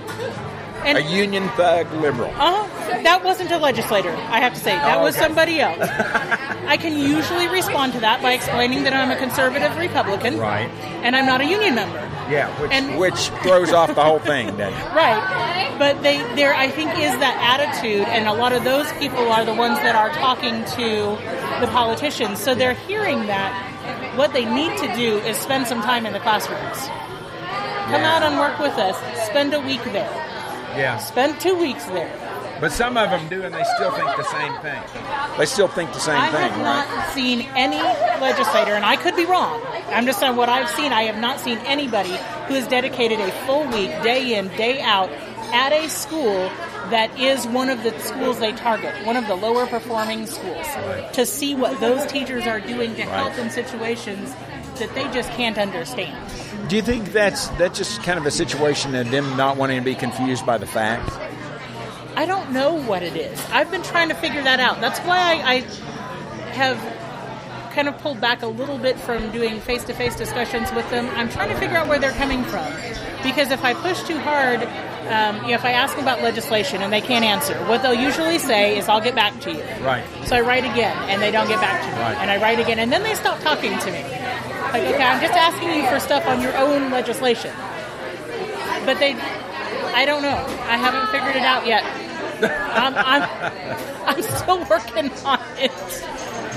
And 0.86 0.98
A 0.98 1.02
union 1.02 1.48
thug 1.56 1.90
liberal. 1.94 2.30
uh, 2.32 2.68
huh. 2.68 3.02
that 3.04 3.24
wasn't 3.24 3.52
a 3.52 3.58
legislator, 3.58 4.12
I 4.12 4.40
have 4.42 4.54
to 4.54 4.60
say. 4.60 4.72
That 4.76 4.98
Oh, 4.98 5.04
was 5.04 5.16
somebody 5.16 5.62
else. 5.62 5.80
I 6.68 6.76
can 6.76 6.98
usually 6.98 7.48
respond 7.48 7.94
to 7.94 8.00
that 8.02 8.22
by 8.22 8.34
explaining 8.34 8.84
that 8.84 8.94
I'm 8.94 9.10
a 9.10 9.16
conservative 9.16 9.78
Republican. 9.78 10.38
Right. 10.38 10.70
And 11.04 11.16
I'm 11.16 11.26
not 11.26 11.40
a 11.40 11.46
union 11.46 11.76
member. 11.76 12.00
Yeah, 12.30 12.50
which, 12.62 12.72
And- 12.72 12.98
which 12.98 13.28
throws 13.44 13.72
off 13.74 13.94
the 13.96 14.04
whole 14.04 14.20
thing, 14.20 14.48
doesn't? 14.58 14.74
Right. 14.96 15.76
But 15.78 16.04
they 16.04 16.18
there 16.36 16.54
I 16.54 16.70
think 16.70 16.92
is 16.92 17.12
that 17.20 17.36
attitude 17.60 18.08
and 18.08 18.28
a 18.28 18.34
lot 18.34 18.54
of 18.54 18.64
those 18.64 18.92
people 18.94 19.32
are 19.32 19.44
the 19.44 19.54
ones 19.54 19.78
that 19.80 19.96
are 19.96 20.10
talking 20.12 20.64
to 20.78 21.18
the 21.60 21.68
politicians. 21.72 22.40
So 22.40 22.54
they're 22.56 22.76
hearing 22.76 23.26
that 23.28 23.52
what 24.16 24.34
they 24.34 24.46
need 24.46 24.78
to 24.78 24.96
do 24.96 25.18
is 25.20 25.36
spend 25.38 25.68
some 25.68 25.82
time 25.82 26.06
in 26.06 26.14
the 26.14 26.20
classrooms. 26.20 26.78
Come 27.90 28.02
Yeah. 28.02 28.16
out 28.16 28.24
and 28.24 28.40
work 28.40 28.60
with 28.60 28.78
us. 28.78 28.96
Spend 29.28 29.54
a 29.54 29.60
week 29.60 29.84
there. 29.86 30.10
Yeah. 30.78 30.98
Spend 30.98 31.40
two 31.42 31.56
weeks 31.56 31.86
there. 31.86 32.10
But 32.64 32.72
some 32.72 32.96
of 32.96 33.10
them 33.10 33.28
do, 33.28 33.42
and 33.42 33.54
they 33.54 33.66
still 33.76 33.92
think 33.92 34.16
the 34.16 34.24
same 34.24 34.54
thing. 34.62 34.82
They 35.38 35.46
still 35.46 35.68
think 35.68 35.92
the 35.92 36.00
same 36.00 36.16
I 36.16 36.30
thing, 36.30 36.36
I 36.38 36.48
have 36.48 36.56
right? 36.56 36.98
not 36.98 37.14
seen 37.14 37.42
any 37.58 37.76
legislator, 38.22 38.72
and 38.72 38.86
I 38.86 38.96
could 38.96 39.18
be 39.18 39.26
wrong. 39.26 39.62
I'm 39.90 40.06
just 40.06 40.22
saying 40.22 40.38
what 40.38 40.48
I've 40.48 40.70
seen. 40.70 40.94
I 40.94 41.02
have 41.04 41.18
not 41.18 41.42
seen 41.42 41.58
anybody 41.66 42.12
who 42.48 42.54
has 42.54 42.66
dedicated 42.70 43.20
a 43.20 43.30
full 43.46 43.66
week, 43.66 43.90
day 44.02 44.38
in, 44.38 44.48
day 44.56 44.80
out, 44.80 45.10
at 45.52 45.74
a 45.74 45.90
school 45.90 46.50
that 46.90 47.12
is 47.20 47.46
one 47.48 47.68
of 47.68 47.84
the 47.84 48.00
schools 48.00 48.40
they 48.40 48.54
target, 48.54 49.06
one 49.06 49.18
of 49.18 49.28
the 49.28 49.36
lower 49.36 49.68
performing 49.68 50.26
schools, 50.26 50.66
to 51.12 51.26
see 51.26 51.56
what 51.56 51.78
those 51.82 52.06
teachers 52.06 52.48
are 52.48 52.62
doing 52.62 52.96
to 52.96 53.02
help 53.02 53.38
in 53.40 53.50
situations 53.50 54.34
that 54.80 54.90
they 54.96 55.04
just 55.12 55.30
can't 55.32 55.58
understand. 55.58 56.18
Do 56.70 56.78
you 56.78 56.82
think 56.82 57.12
that's 57.12 57.50
that's 57.50 57.78
just 57.78 58.02
kind 58.04 58.18
of 58.18 58.26
a 58.26 58.32
situation 58.32 58.96
of 58.96 59.12
them 59.12 59.36
not 59.36 59.58
wanting 59.58 59.80
to 59.80 59.84
be 59.84 59.96
confused 59.96 60.46
by 60.46 60.58
the 60.58 60.66
facts? 60.66 61.14
I 62.16 62.26
don't 62.26 62.52
know 62.52 62.74
what 62.74 63.04
it 63.04 63.16
is. 63.16 63.44
I've 63.50 63.72
been 63.72 63.84
trying 63.84 64.10
to 64.10 64.16
figure 64.16 64.44
that 64.44 64.60
out. 64.60 64.82
That's 64.82 65.00
why 65.00 65.18
I, 65.18 65.42
I 65.44 65.60
have 66.54 66.78
kind 67.74 67.88
of 67.88 67.98
pulled 68.00 68.22
back 68.22 68.44
a 68.44 68.48
little 68.48 68.78
bit 68.78 68.98
from 69.00 69.32
doing 69.32 69.60
face 69.60 69.84
to 69.86 69.94
face 69.94 70.16
discussions 70.16 70.72
with 70.74 70.90
them. 70.92 71.10
I'm 71.16 71.30
trying 71.30 71.50
to 71.50 71.56
figure 71.56 71.78
out 71.78 71.88
where 71.88 72.00
they're 72.00 72.12
coming 72.12 72.44
from. 72.44 72.72
Because 73.24 73.52
if 73.52 73.64
I 73.64 73.74
push 73.74 74.04
too 74.04 74.20
hard, 74.20 74.62
um, 75.08 75.38
you 75.44 75.50
know, 75.50 75.56
if 75.56 75.66
I 75.66 75.72
ask 75.72 75.96
them 75.96 76.04
about 76.04 76.22
legislation 76.22 76.82
and 76.82 76.94
they 76.94 77.02
can't 77.02 77.26
answer, 77.26 77.58
what 77.66 77.82
they'll 77.82 77.94
usually 77.94 78.38
say 78.38 78.78
is, 78.78 78.88
I'll 78.88 79.02
get 79.02 79.16
back 79.16 79.40
to 79.42 79.52
you. 79.52 79.64
Right. 79.84 80.04
So 80.26 80.36
I 80.36 80.42
write 80.42 80.66
again, 80.66 80.96
and 81.10 81.22
they 81.22 81.32
don't 81.32 81.48
get 81.48 81.60
back 81.60 81.82
to 81.82 81.88
me. 81.88 82.02
Right. 82.02 82.18
And 82.18 82.30
I 82.30 82.38
write 82.42 82.60
again, 82.60 82.80
and 82.80 82.92
then 82.92 83.02
they 83.02 83.16
stop 83.16 83.40
talking 83.40 83.78
to 83.78 83.92
me. 83.92 84.04
Like, 84.04 84.84
okay, 84.84 85.04
I'm 85.04 85.22
just 85.22 85.34
asking 85.34 85.70
you 85.74 85.88
for 85.90 86.00
stuff 86.00 86.28
on 86.28 86.42
your 86.42 86.56
own 86.58 86.92
legislation. 86.92 87.54
But 88.86 89.00
they, 89.00 89.14
I 89.94 90.06
don't 90.06 90.22
know. 90.22 90.46
I 90.68 90.78
haven't 90.78 91.10
figured 91.12 91.36
it 91.36 91.44
out 91.44 91.66
yet. 91.66 91.84
I'm, 92.42 92.96
I'm, 92.96 93.30
I'm 94.06 94.22
still 94.22 94.66
working 94.70 95.12
on 95.26 95.40
it. 95.58 95.72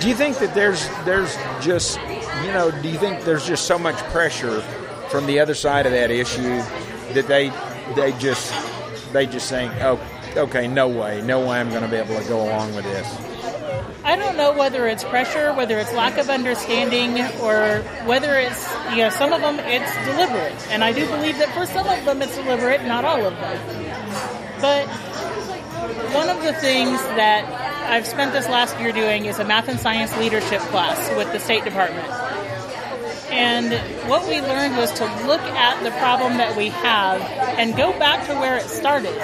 Do 0.01 0.09
you 0.09 0.15
think 0.15 0.39
that 0.39 0.55
there's 0.55 0.87
there's 1.05 1.35
just 1.65 1.99
you 2.45 2.53
know 2.53 2.71
do 2.83 2.89
you 2.89 2.99
think 2.99 3.23
there's 3.25 3.47
just 3.47 3.67
so 3.67 3.79
much 3.79 3.97
pressure 4.13 4.61
from 5.09 5.27
the 5.27 5.41
other 5.41 5.55
side 5.55 5.87
of 5.87 5.93
that 5.93 6.11
issue 6.11 6.63
that 7.15 7.27
they 7.29 7.51
they 7.95 8.13
just 8.19 8.53
they 9.13 9.27
just 9.27 9.49
think 9.49 9.73
oh 9.81 9.99
okay 10.37 10.69
no 10.69 10.87
way 10.87 11.23
no 11.23 11.41
way 11.41 11.61
I'm 11.61 11.71
going 11.71 11.83
to 11.83 11.89
be 11.89 11.97
able 11.97 12.21
to 12.21 12.29
go 12.29 12.43
along 12.45 12.75
with 12.75 12.85
this 12.85 13.07
I 14.05 14.15
don't 14.15 14.37
know 14.37 14.53
whether 14.53 14.87
it's 14.87 15.03
pressure, 15.03 15.53
whether 15.55 15.79
it's 15.79 15.93
lack 15.93 16.17
of 16.17 16.31
understanding, 16.31 17.19
or 17.43 17.81
whether 18.05 18.35
it's, 18.39 18.73
you 18.91 18.99
know, 18.99 19.11
some 19.11 19.33
of 19.33 19.41
them 19.41 19.59
it's 19.59 19.93
deliberate. 20.07 20.55
And 20.71 20.85
I 20.85 20.93
do 20.93 21.05
believe 21.09 21.39
that 21.39 21.53
for 21.55 21.67
some 21.67 21.89
of 21.89 22.05
them 22.05 22.23
it's 22.23 22.37
deliberate, 22.37 22.85
not 22.85 23.05
all 23.05 23.27
of 23.27 23.35
them. 23.35 23.59
But 24.61 24.87
one 26.13 26.29
of 26.29 26.43
the 26.43 26.53
things 26.53 27.01
that 27.17 27.45
I've 27.91 28.07
spent 28.07 28.33
this 28.33 28.49
last 28.49 28.79
year 28.81 28.93
doing 28.93 29.27
is 29.27 29.39
a 29.39 29.45
math 29.45 29.69
and 29.69 29.79
science 29.79 30.17
leadership 30.17 30.61
class 30.61 30.99
with 31.17 31.33
the 31.33 31.39
State 31.39 31.65
Department. 31.65 32.09
And 33.31 33.73
what 34.09 34.27
we 34.29 34.41
learned 34.41 34.77
was 34.77 34.93
to 34.93 35.05
look 35.27 35.41
at 35.41 35.83
the 35.83 35.91
problem 35.93 36.39
that 36.39 36.57
we 36.57 36.69
have 36.69 37.21
and 37.59 37.77
go 37.77 37.97
back 37.99 38.27
to 38.27 38.35
where 38.35 38.57
it 38.57 38.69
started. 38.69 39.17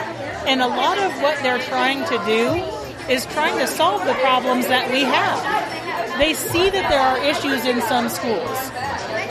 And 0.47 0.61
a 0.61 0.69
lot 0.69 0.99
of 0.99 1.13
what 1.23 1.43
they're 1.43 1.59
trying 1.61 2.05
to 2.05 2.19
do 2.27 3.11
is 3.11 3.27
trying 3.27 3.59
to 3.59 3.67
solve 3.67 4.05
the 4.05 4.15
problems 4.15 4.67
that 4.69 4.91
we 4.91 5.03
have. 5.03 6.19
They 6.19 6.35
see 6.35 6.71
that 6.71 6.91
there 6.91 7.01
are 7.01 7.19
issues 7.25 7.65
in 7.65 7.81
some 7.83 8.09
schools 8.09 8.59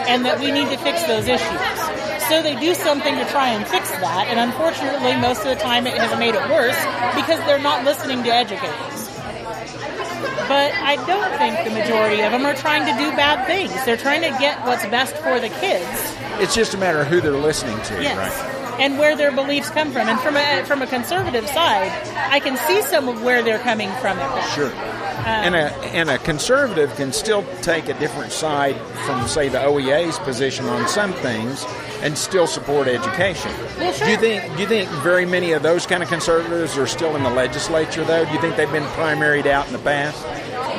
and 0.07 0.25
that 0.25 0.39
we 0.39 0.51
need 0.51 0.69
to 0.69 0.77
fix 0.77 1.03
those 1.03 1.27
issues. 1.27 1.90
So 2.31 2.41
they 2.41 2.57
do 2.57 2.73
something 2.73 3.13
to 3.15 3.25
try 3.25 3.50
and 3.50 3.67
fix 3.67 3.91
that, 3.91 4.27
and 4.29 4.39
unfortunately, 4.39 5.17
most 5.17 5.39
of 5.39 5.47
the 5.51 5.55
time 5.55 5.85
it 5.85 5.97
has 5.97 6.17
made 6.17 6.33
it 6.33 6.50
worse 6.50 6.79
because 7.13 7.38
they're 7.45 7.59
not 7.59 7.83
listening 7.83 8.23
to 8.23 8.29
educators. 8.29 9.09
But 10.47 10.71
I 10.71 10.95
don't 11.05 11.38
think 11.38 11.67
the 11.67 11.71
majority 11.77 12.21
of 12.21 12.31
them 12.31 12.45
are 12.45 12.53
trying 12.53 12.85
to 12.85 13.03
do 13.03 13.11
bad 13.17 13.45
things. 13.47 13.73
They're 13.83 13.97
trying 13.97 14.21
to 14.21 14.29
get 14.39 14.65
what's 14.65 14.85
best 14.85 15.13
for 15.17 15.41
the 15.41 15.50
kids. 15.50 15.85
it's 16.39 16.55
just 16.55 16.73
a 16.73 16.77
matter 16.77 17.01
of 17.01 17.07
who 17.07 17.19
they're 17.19 17.33
listening 17.33 17.75
to 17.91 18.01
Yes. 18.01 18.15
right 18.15 18.79
And 18.79 18.97
where 18.97 19.17
their 19.17 19.33
beliefs 19.33 19.69
come 19.69 19.91
from. 19.91 20.07
And 20.07 20.17
from 20.21 20.38
a, 20.38 20.63
from 20.63 20.81
a 20.81 20.88
conservative 20.88 21.45
side, 21.47 21.91
I 22.31 22.39
can 22.39 22.55
see 22.55 22.81
some 22.83 23.09
of 23.09 23.21
where 23.23 23.43
they're 23.43 23.59
coming 23.59 23.89
from 24.00 24.17
at 24.17 24.35
that. 24.35 24.55
Sure. 24.55 24.71
Oh. 25.21 25.23
and 25.25 25.55
a 25.55 25.71
and 25.93 26.09
a 26.09 26.17
conservative 26.19 26.95
can 26.95 27.11
still 27.13 27.43
take 27.61 27.87
a 27.89 27.93
different 27.99 28.31
side 28.31 28.75
from 29.05 29.27
say 29.27 29.49
the 29.49 29.59
OEA's 29.59 30.17
position 30.19 30.65
on 30.65 30.87
some 30.87 31.13
things 31.13 31.65
and 32.01 32.17
still 32.17 32.47
support 32.47 32.87
education. 32.87 33.51
Well, 33.77 33.93
sure. 33.93 34.07
Do 34.07 34.11
you 34.11 34.17
think 34.17 34.55
do 34.55 34.61
you 34.63 34.67
think 34.67 34.89
very 35.03 35.25
many 35.25 35.51
of 35.51 35.61
those 35.61 35.85
kind 35.85 36.01
of 36.01 36.09
conservatives 36.09 36.77
are 36.77 36.87
still 36.87 37.15
in 37.15 37.23
the 37.23 37.29
legislature 37.29 38.03
though? 38.03 38.25
Do 38.25 38.31
you 38.33 38.41
think 38.41 38.55
they've 38.55 38.71
been 38.71 38.87
primaried 38.95 39.45
out 39.45 39.67
in 39.67 39.73
the 39.73 39.79
past? 39.79 40.21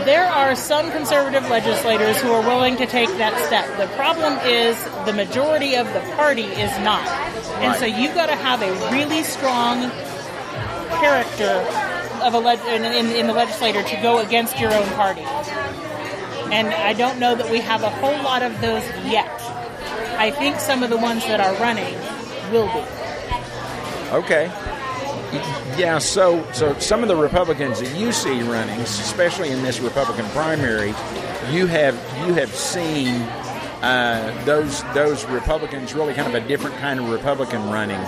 There 0.04 0.26
are 0.26 0.56
some 0.56 0.90
conservative 0.90 1.48
legislators 1.48 2.20
who 2.20 2.32
are 2.32 2.42
willing 2.42 2.76
to 2.78 2.86
take 2.86 3.08
that 3.18 3.38
step. 3.46 3.66
The 3.78 3.86
problem 3.94 4.36
is 4.44 4.76
the 5.06 5.12
majority 5.12 5.76
of 5.76 5.86
the 5.92 6.00
party 6.16 6.42
is 6.44 6.76
not. 6.80 7.06
And 7.62 7.68
Right. 7.70 7.78
so 7.78 7.86
you've 7.86 8.14
got 8.14 8.26
to 8.26 8.34
have 8.34 8.62
a 8.62 8.72
really 8.90 9.22
strong 9.22 9.90
character 11.00 11.64
of 12.22 12.34
a 12.34 12.38
leg- 12.38 12.60
in, 12.66 12.84
in, 12.84 13.06
in 13.14 13.26
the 13.26 13.32
legislator 13.32 13.82
to 13.82 13.96
go 14.02 14.18
against 14.18 14.58
your 14.58 14.72
own 14.72 14.86
party. 14.90 15.22
And 16.52 16.68
I 16.68 16.92
don't 16.92 17.18
know 17.18 17.34
that 17.34 17.50
we 17.50 17.60
have 17.60 17.82
a 17.82 17.90
whole 17.90 18.22
lot 18.22 18.42
of 18.42 18.60
those 18.60 18.84
yet. 19.04 19.30
I 20.18 20.30
think 20.30 20.60
some 20.60 20.82
of 20.82 20.90
the 20.90 20.96
ones 20.96 21.24
that 21.24 21.40
are 21.40 21.54
running 21.60 21.94
will 22.52 22.66
be. 22.66 23.02
Okay. 24.14 24.46
Yeah, 25.78 25.98
so 25.98 26.46
so 26.52 26.78
some 26.78 27.02
of 27.02 27.08
the 27.08 27.16
Republicans 27.16 27.80
that 27.80 27.98
you 27.98 28.12
see 28.12 28.42
running, 28.42 28.78
especially 28.80 29.50
in 29.50 29.62
this 29.62 29.80
Republican 29.80 30.26
primary, 30.26 30.94
you 31.50 31.66
have 31.66 31.94
you 32.26 32.34
have 32.34 32.54
seen 32.54 33.22
uh, 33.82 34.42
those 34.44 34.82
those 34.92 35.24
Republicans 35.24 35.94
really 35.94 36.12
kind 36.12 36.28
of 36.28 36.34
a 36.34 36.46
different 36.46 36.76
kind 36.76 37.00
of 37.00 37.08
Republican 37.08 37.70
running 37.70 38.00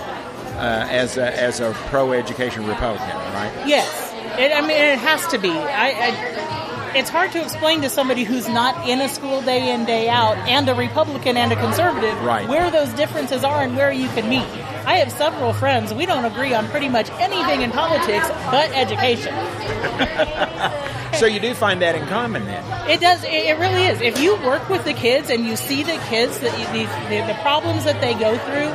uh, 0.57 0.87
as 0.91 1.17
a, 1.17 1.41
as 1.41 1.61
a 1.61 1.73
pro 1.89 2.13
education 2.13 2.67
Republican, 2.67 3.09
right? 3.09 3.53
Yes, 3.67 4.13
it, 4.39 4.53
I 4.53 4.61
mean 4.61 4.71
it 4.71 4.99
has 4.99 5.27
to 5.29 5.39
be. 5.39 5.51
I, 5.51 5.89
I, 5.91 6.95
it's 6.97 7.11
hard 7.11 7.33
to 7.33 7.43
explain 7.43 7.81
to 7.83 7.91
somebody 7.91 8.23
who's 8.23 8.49
not 8.49 8.89
in 8.89 9.01
a 9.01 9.09
school 9.09 9.43
day 9.43 9.73
in 9.75 9.85
day 9.85 10.09
out, 10.09 10.37
and 10.49 10.69
a 10.69 10.75
Republican 10.75 11.37
and 11.37 11.53
a 11.53 11.57
conservative, 11.57 12.21
Right. 12.23 12.49
where 12.49 12.71
those 12.71 12.93
differences 12.95 13.43
are 13.43 13.63
and 13.63 13.77
where 13.77 13.91
you 13.93 14.07
can 14.09 14.29
meet. 14.29 14.47
I 14.87 14.97
have 14.97 15.11
several 15.11 15.53
friends. 15.53 15.93
We 15.93 16.07
don't 16.07 16.25
agree 16.25 16.55
on 16.55 16.69
pretty 16.69 16.89
much 16.89 17.11
anything 17.13 17.63
in 17.63 17.71
politics 17.73 18.29
but 18.51 18.71
education. 18.73 19.35
So 21.15 21.27
you 21.27 21.39
do 21.39 21.55
find 21.55 21.81
that 21.81 21.95
in 21.95 22.07
common 22.09 22.45
then. 22.45 22.91
It 22.91 23.01
does. 23.01 23.23
It, 23.23 23.57
really 23.59 23.85
is. 23.87 24.01
If 24.01 24.21
you 24.21 24.35
work 24.45 24.69
with 24.69 24.85
the 24.85 24.93
kids 24.93 25.31
and 25.31 25.47
you 25.47 25.55
see 25.55 25.85
the 25.85 25.97
kids 26.09 26.41
that 26.41 26.51
the, 26.73 26.85
the, 27.09 27.33
the 27.33 27.39
problems 27.41 27.85
that 27.85 28.01
they 28.01 28.15
go 28.15 28.37
through, 28.37 28.71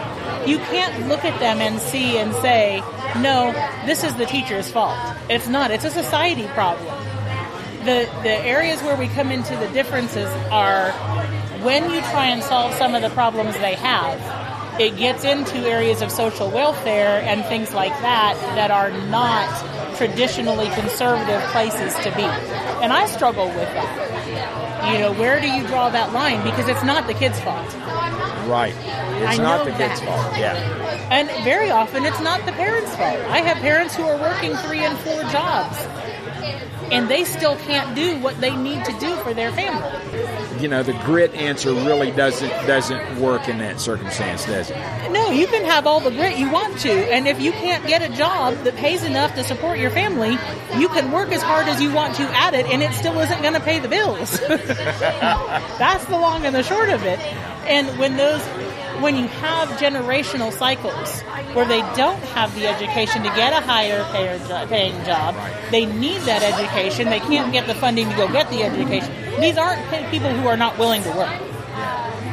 you 0.45 0.57
can't 0.57 1.07
look 1.07 1.25
at 1.25 1.39
them 1.39 1.59
and 1.59 1.79
see 1.79 2.17
and 2.17 2.33
say, 2.35 2.81
"No, 3.17 3.51
this 3.85 4.03
is 4.03 4.13
the 4.15 4.25
teacher's 4.25 4.69
fault." 4.69 4.97
It's 5.29 5.47
not. 5.47 5.71
It's 5.71 5.85
a 5.85 5.91
society 5.91 6.47
problem. 6.47 6.87
The 7.85 8.07
the 8.23 8.35
areas 8.45 8.81
where 8.81 8.95
we 8.95 9.07
come 9.07 9.31
into 9.31 9.55
the 9.55 9.67
differences 9.67 10.29
are 10.51 10.91
when 11.61 11.89
you 11.91 11.99
try 12.01 12.27
and 12.27 12.41
solve 12.43 12.73
some 12.75 12.95
of 12.95 13.01
the 13.01 13.09
problems 13.09 13.53
they 13.59 13.75
have, 13.75 14.79
it 14.79 14.95
gets 14.95 15.23
into 15.25 15.57
areas 15.57 16.01
of 16.01 16.11
social 16.11 16.49
welfare 16.49 17.21
and 17.21 17.43
things 17.45 17.73
like 17.73 17.91
that 18.01 18.35
that 18.55 18.71
are 18.71 18.91
not 19.07 19.49
traditionally 19.97 20.69
conservative 20.69 21.41
places 21.51 21.93
to 21.95 22.15
be. 22.15 22.23
And 22.81 22.93
I 22.93 23.05
struggle 23.07 23.47
with 23.47 23.73
that. 23.73 24.18
You 24.93 24.99
know, 24.99 25.13
where 25.13 25.39
do 25.39 25.47
you 25.47 25.65
draw 25.67 25.89
that 25.89 26.13
line? 26.13 26.43
Because 26.43 26.67
it's 26.67 26.83
not 26.83 27.07
the 27.07 27.13
kid's 27.13 27.39
fault. 27.41 27.73
Right. 28.47 28.73
It's 29.21 29.39
I 29.39 29.41
not 29.41 29.65
the 29.65 29.71
kid's 29.71 29.99
fault. 30.01 30.37
Yeah. 30.37 30.55
And 31.11 31.29
very 31.43 31.69
often 31.69 32.05
it's 32.05 32.19
not 32.21 32.45
the 32.45 32.51
parents' 32.53 32.95
fault. 32.95 33.19
I 33.29 33.39
have 33.39 33.57
parents 33.57 33.95
who 33.95 34.03
are 34.03 34.17
working 34.17 34.55
three 34.57 34.79
and 34.79 34.97
four 34.99 35.21
jobs. 35.31 35.77
And 36.91 37.09
they 37.09 37.23
still 37.23 37.55
can't 37.57 37.95
do 37.95 38.17
what 38.19 38.39
they 38.41 38.55
need 38.55 38.83
to 38.85 38.91
do 38.99 39.15
for 39.17 39.33
their 39.33 39.51
family. 39.51 40.61
You 40.61 40.67
know, 40.67 40.83
the 40.83 40.93
grit 40.93 41.33
answer 41.35 41.73
really 41.73 42.11
doesn't 42.11 42.49
doesn't 42.67 43.19
work 43.19 43.47
in 43.47 43.59
that 43.59 43.79
circumstance, 43.79 44.45
does 44.45 44.69
it? 44.69 45.11
No, 45.11 45.31
you 45.31 45.47
can 45.47 45.63
have 45.65 45.87
all 45.87 46.01
the 46.01 46.11
grit 46.11 46.37
you 46.37 46.49
want 46.51 46.77
to, 46.79 46.91
and 46.91 47.27
if 47.27 47.39
you 47.39 47.51
can't 47.53 47.85
get 47.87 48.01
a 48.01 48.13
job 48.13 48.55
that 48.65 48.75
pays 48.75 49.03
enough 49.03 49.35
to 49.35 49.43
support 49.43 49.79
your 49.79 49.91
family, 49.91 50.37
you 50.77 50.89
can 50.89 51.11
work 51.11 51.31
as 51.31 51.41
hard 51.41 51.67
as 51.67 51.81
you 51.81 51.93
want 51.93 52.15
to 52.15 52.23
at 52.23 52.53
it, 52.53 52.65
and 52.65 52.83
it 52.83 52.91
still 52.93 53.17
isn't 53.19 53.41
going 53.41 53.53
to 53.53 53.61
pay 53.61 53.79
the 53.79 53.87
bills. 53.87 54.39
That's 54.47 56.05
the 56.05 56.17
long 56.17 56.45
and 56.45 56.53
the 56.53 56.63
short 56.63 56.89
of 56.89 57.03
it. 57.03 57.19
And 57.65 57.87
when 57.99 58.17
those, 58.17 58.41
when 59.01 59.15
you 59.15 59.27
have 59.27 59.69
generational 59.79 60.51
cycles 60.51 61.21
where 61.53 61.65
they 61.65 61.81
don't 61.95 62.21
have 62.35 62.53
the 62.55 62.67
education 62.67 63.23
to 63.23 63.29
get 63.29 63.53
a 63.53 63.61
higher 63.61 64.03
paying 64.67 65.05
job, 65.05 65.35
they 65.71 65.85
need 65.85 66.21
that 66.21 66.43
education. 66.43 67.09
They 67.09 67.19
can't 67.19 67.51
get 67.51 67.67
the 67.67 67.75
funding 67.75 68.09
to 68.09 68.15
go 68.15 68.27
get 68.31 68.49
the 68.49 68.63
education. 68.63 69.41
These 69.41 69.57
aren't 69.57 69.81
people 70.11 70.29
who 70.29 70.47
are 70.47 70.57
not 70.57 70.77
willing 70.77 71.03
to 71.03 71.09
work. 71.11 71.41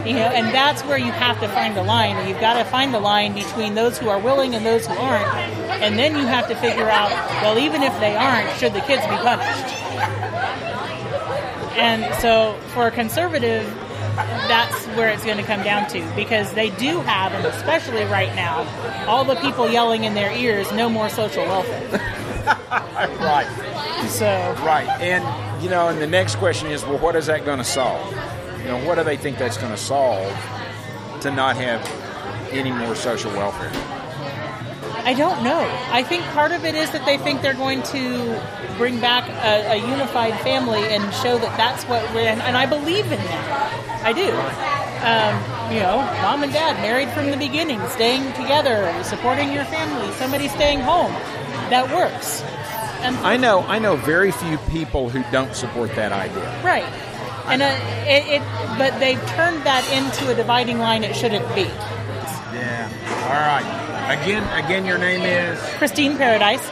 You 0.04 0.12
know, 0.12 0.28
and 0.28 0.54
that's 0.54 0.82
where 0.82 0.98
you 0.98 1.10
have 1.10 1.40
to 1.40 1.48
find 1.48 1.76
the 1.76 1.82
line. 1.82 2.28
You've 2.28 2.40
got 2.40 2.62
to 2.62 2.64
find 2.64 2.94
the 2.94 3.00
line 3.00 3.34
between 3.34 3.74
those 3.74 3.98
who 3.98 4.08
are 4.08 4.20
willing 4.20 4.54
and 4.54 4.64
those 4.64 4.86
who 4.86 4.94
aren't. 4.94 5.26
And 5.82 5.98
then 5.98 6.16
you 6.16 6.24
have 6.26 6.46
to 6.48 6.54
figure 6.54 6.88
out, 6.88 7.10
well, 7.42 7.58
even 7.58 7.82
if 7.82 7.98
they 7.98 8.14
aren't, 8.14 8.56
should 8.58 8.72
the 8.72 8.82
kids 8.82 9.02
be 9.02 9.16
punished? 9.16 9.74
And 11.76 12.14
so 12.22 12.56
for 12.72 12.86
a 12.86 12.90
conservative, 12.92 13.66
that's 14.16 14.86
where 14.96 15.08
it's 15.08 15.24
going 15.24 15.36
to 15.36 15.42
come 15.42 15.62
down 15.62 15.88
to 15.90 16.12
because 16.16 16.52
they 16.52 16.70
do 16.70 17.00
have, 17.00 17.32
and 17.32 17.44
especially 17.46 18.04
right 18.04 18.34
now, 18.34 18.66
all 19.06 19.24
the 19.24 19.36
people 19.36 19.70
yelling 19.70 20.04
in 20.04 20.14
their 20.14 20.32
ears, 20.32 20.70
no 20.72 20.88
more 20.88 21.08
social 21.08 21.44
welfare. 21.44 22.12
Right. 22.46 23.48
So 24.08 24.26
Right. 24.64 24.88
And 25.00 25.62
you 25.62 25.68
know, 25.68 25.88
and 25.88 26.00
the 26.00 26.06
next 26.06 26.36
question 26.36 26.70
is, 26.70 26.84
well, 26.84 26.98
what 26.98 27.16
is 27.16 27.26
that 27.26 27.44
going 27.44 27.58
to 27.58 27.64
solve? 27.64 28.08
You 28.60 28.66
know, 28.66 28.84
what 28.86 28.96
do 28.96 29.04
they 29.04 29.16
think 29.16 29.38
that's 29.38 29.56
going 29.56 29.72
to 29.72 29.76
solve 29.76 30.32
to 31.22 31.30
not 31.30 31.56
have 31.56 31.84
any 32.52 32.70
more 32.70 32.94
social 32.94 33.32
welfare? 33.32 33.95
I 35.06 35.14
don't 35.14 35.44
know. 35.44 35.60
I 35.92 36.02
think 36.02 36.24
part 36.34 36.50
of 36.50 36.64
it 36.64 36.74
is 36.74 36.90
that 36.90 37.06
they 37.06 37.16
think 37.16 37.40
they're 37.40 37.54
going 37.54 37.84
to 37.94 38.42
bring 38.76 38.98
back 38.98 39.28
a, 39.28 39.74
a 39.74 39.88
unified 39.88 40.34
family 40.40 40.82
and 40.82 41.14
show 41.14 41.38
that 41.38 41.56
that's 41.56 41.84
what 41.84 42.02
we're, 42.12 42.26
and, 42.26 42.42
and 42.42 42.56
I 42.56 42.66
believe 42.66 43.04
in 43.04 43.18
that. 43.18 44.02
I 44.02 44.12
do. 44.12 44.26
Um, 45.06 45.72
you 45.72 45.78
know, 45.80 45.98
mom 46.22 46.42
and 46.42 46.52
dad 46.52 46.82
married 46.82 47.08
from 47.10 47.30
the 47.30 47.36
beginning, 47.36 47.80
staying 47.90 48.32
together, 48.32 48.92
supporting 49.04 49.52
your 49.52 49.64
family, 49.66 50.12
somebody 50.14 50.48
staying 50.48 50.80
home. 50.80 51.12
That 51.70 51.88
works. 51.94 52.42
And 53.02 53.16
I 53.18 53.36
know, 53.36 53.60
I 53.60 53.78
know 53.78 53.94
very 53.94 54.32
few 54.32 54.58
people 54.70 55.08
who 55.08 55.22
don't 55.30 55.54
support 55.54 55.94
that 55.94 56.10
idea. 56.10 56.62
right. 56.64 56.82
And 57.46 57.62
uh, 57.62 57.66
it, 58.08 58.26
it, 58.26 58.42
but 58.76 58.98
they've 58.98 59.24
turned 59.28 59.62
that 59.62 59.88
into 59.94 60.32
a 60.32 60.34
dividing 60.34 60.80
line 60.80 61.04
it 61.04 61.14
shouldn't 61.14 61.46
be. 61.54 61.62
Yeah. 61.62 62.90
All 63.22 63.38
right. 63.38 63.85
Again, 64.06 64.64
again, 64.64 64.86
your 64.86 64.98
name 64.98 65.22
is. 65.22 65.58
Christine 65.78 66.16
Paradise. 66.16 66.62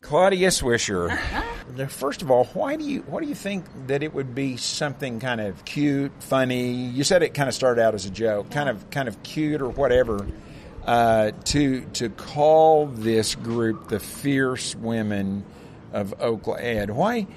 Claudia 0.00 0.48
Swisher. 0.48 1.16
Now, 1.76 1.86
First 1.86 2.22
of 2.22 2.32
all, 2.32 2.46
why 2.46 2.74
do 2.74 2.82
you 2.82 3.02
why 3.02 3.20
do 3.20 3.28
you 3.28 3.36
think 3.36 3.64
that 3.86 4.02
it 4.02 4.12
would 4.12 4.34
be 4.34 4.56
something 4.56 5.20
kind 5.20 5.40
of 5.40 5.64
cute, 5.64 6.10
funny? 6.18 6.72
You 6.72 7.04
said 7.04 7.22
it 7.22 7.32
kind 7.32 7.48
of 7.48 7.54
started 7.54 7.80
out 7.80 7.94
as 7.94 8.06
a 8.06 8.10
joke, 8.10 8.50
kind 8.50 8.68
of 8.68 8.90
kind 8.90 9.06
of 9.06 9.22
cute 9.22 9.62
or 9.62 9.68
whatever. 9.68 10.26
Uh, 10.84 11.30
to 11.44 11.82
to 11.92 12.08
call 12.08 12.86
this 12.86 13.36
group 13.36 13.86
the 13.86 14.00
fierce 14.00 14.74
women 14.74 15.44
of 15.92 16.12
Oklaed. 16.18 16.90
Why? 16.90 17.28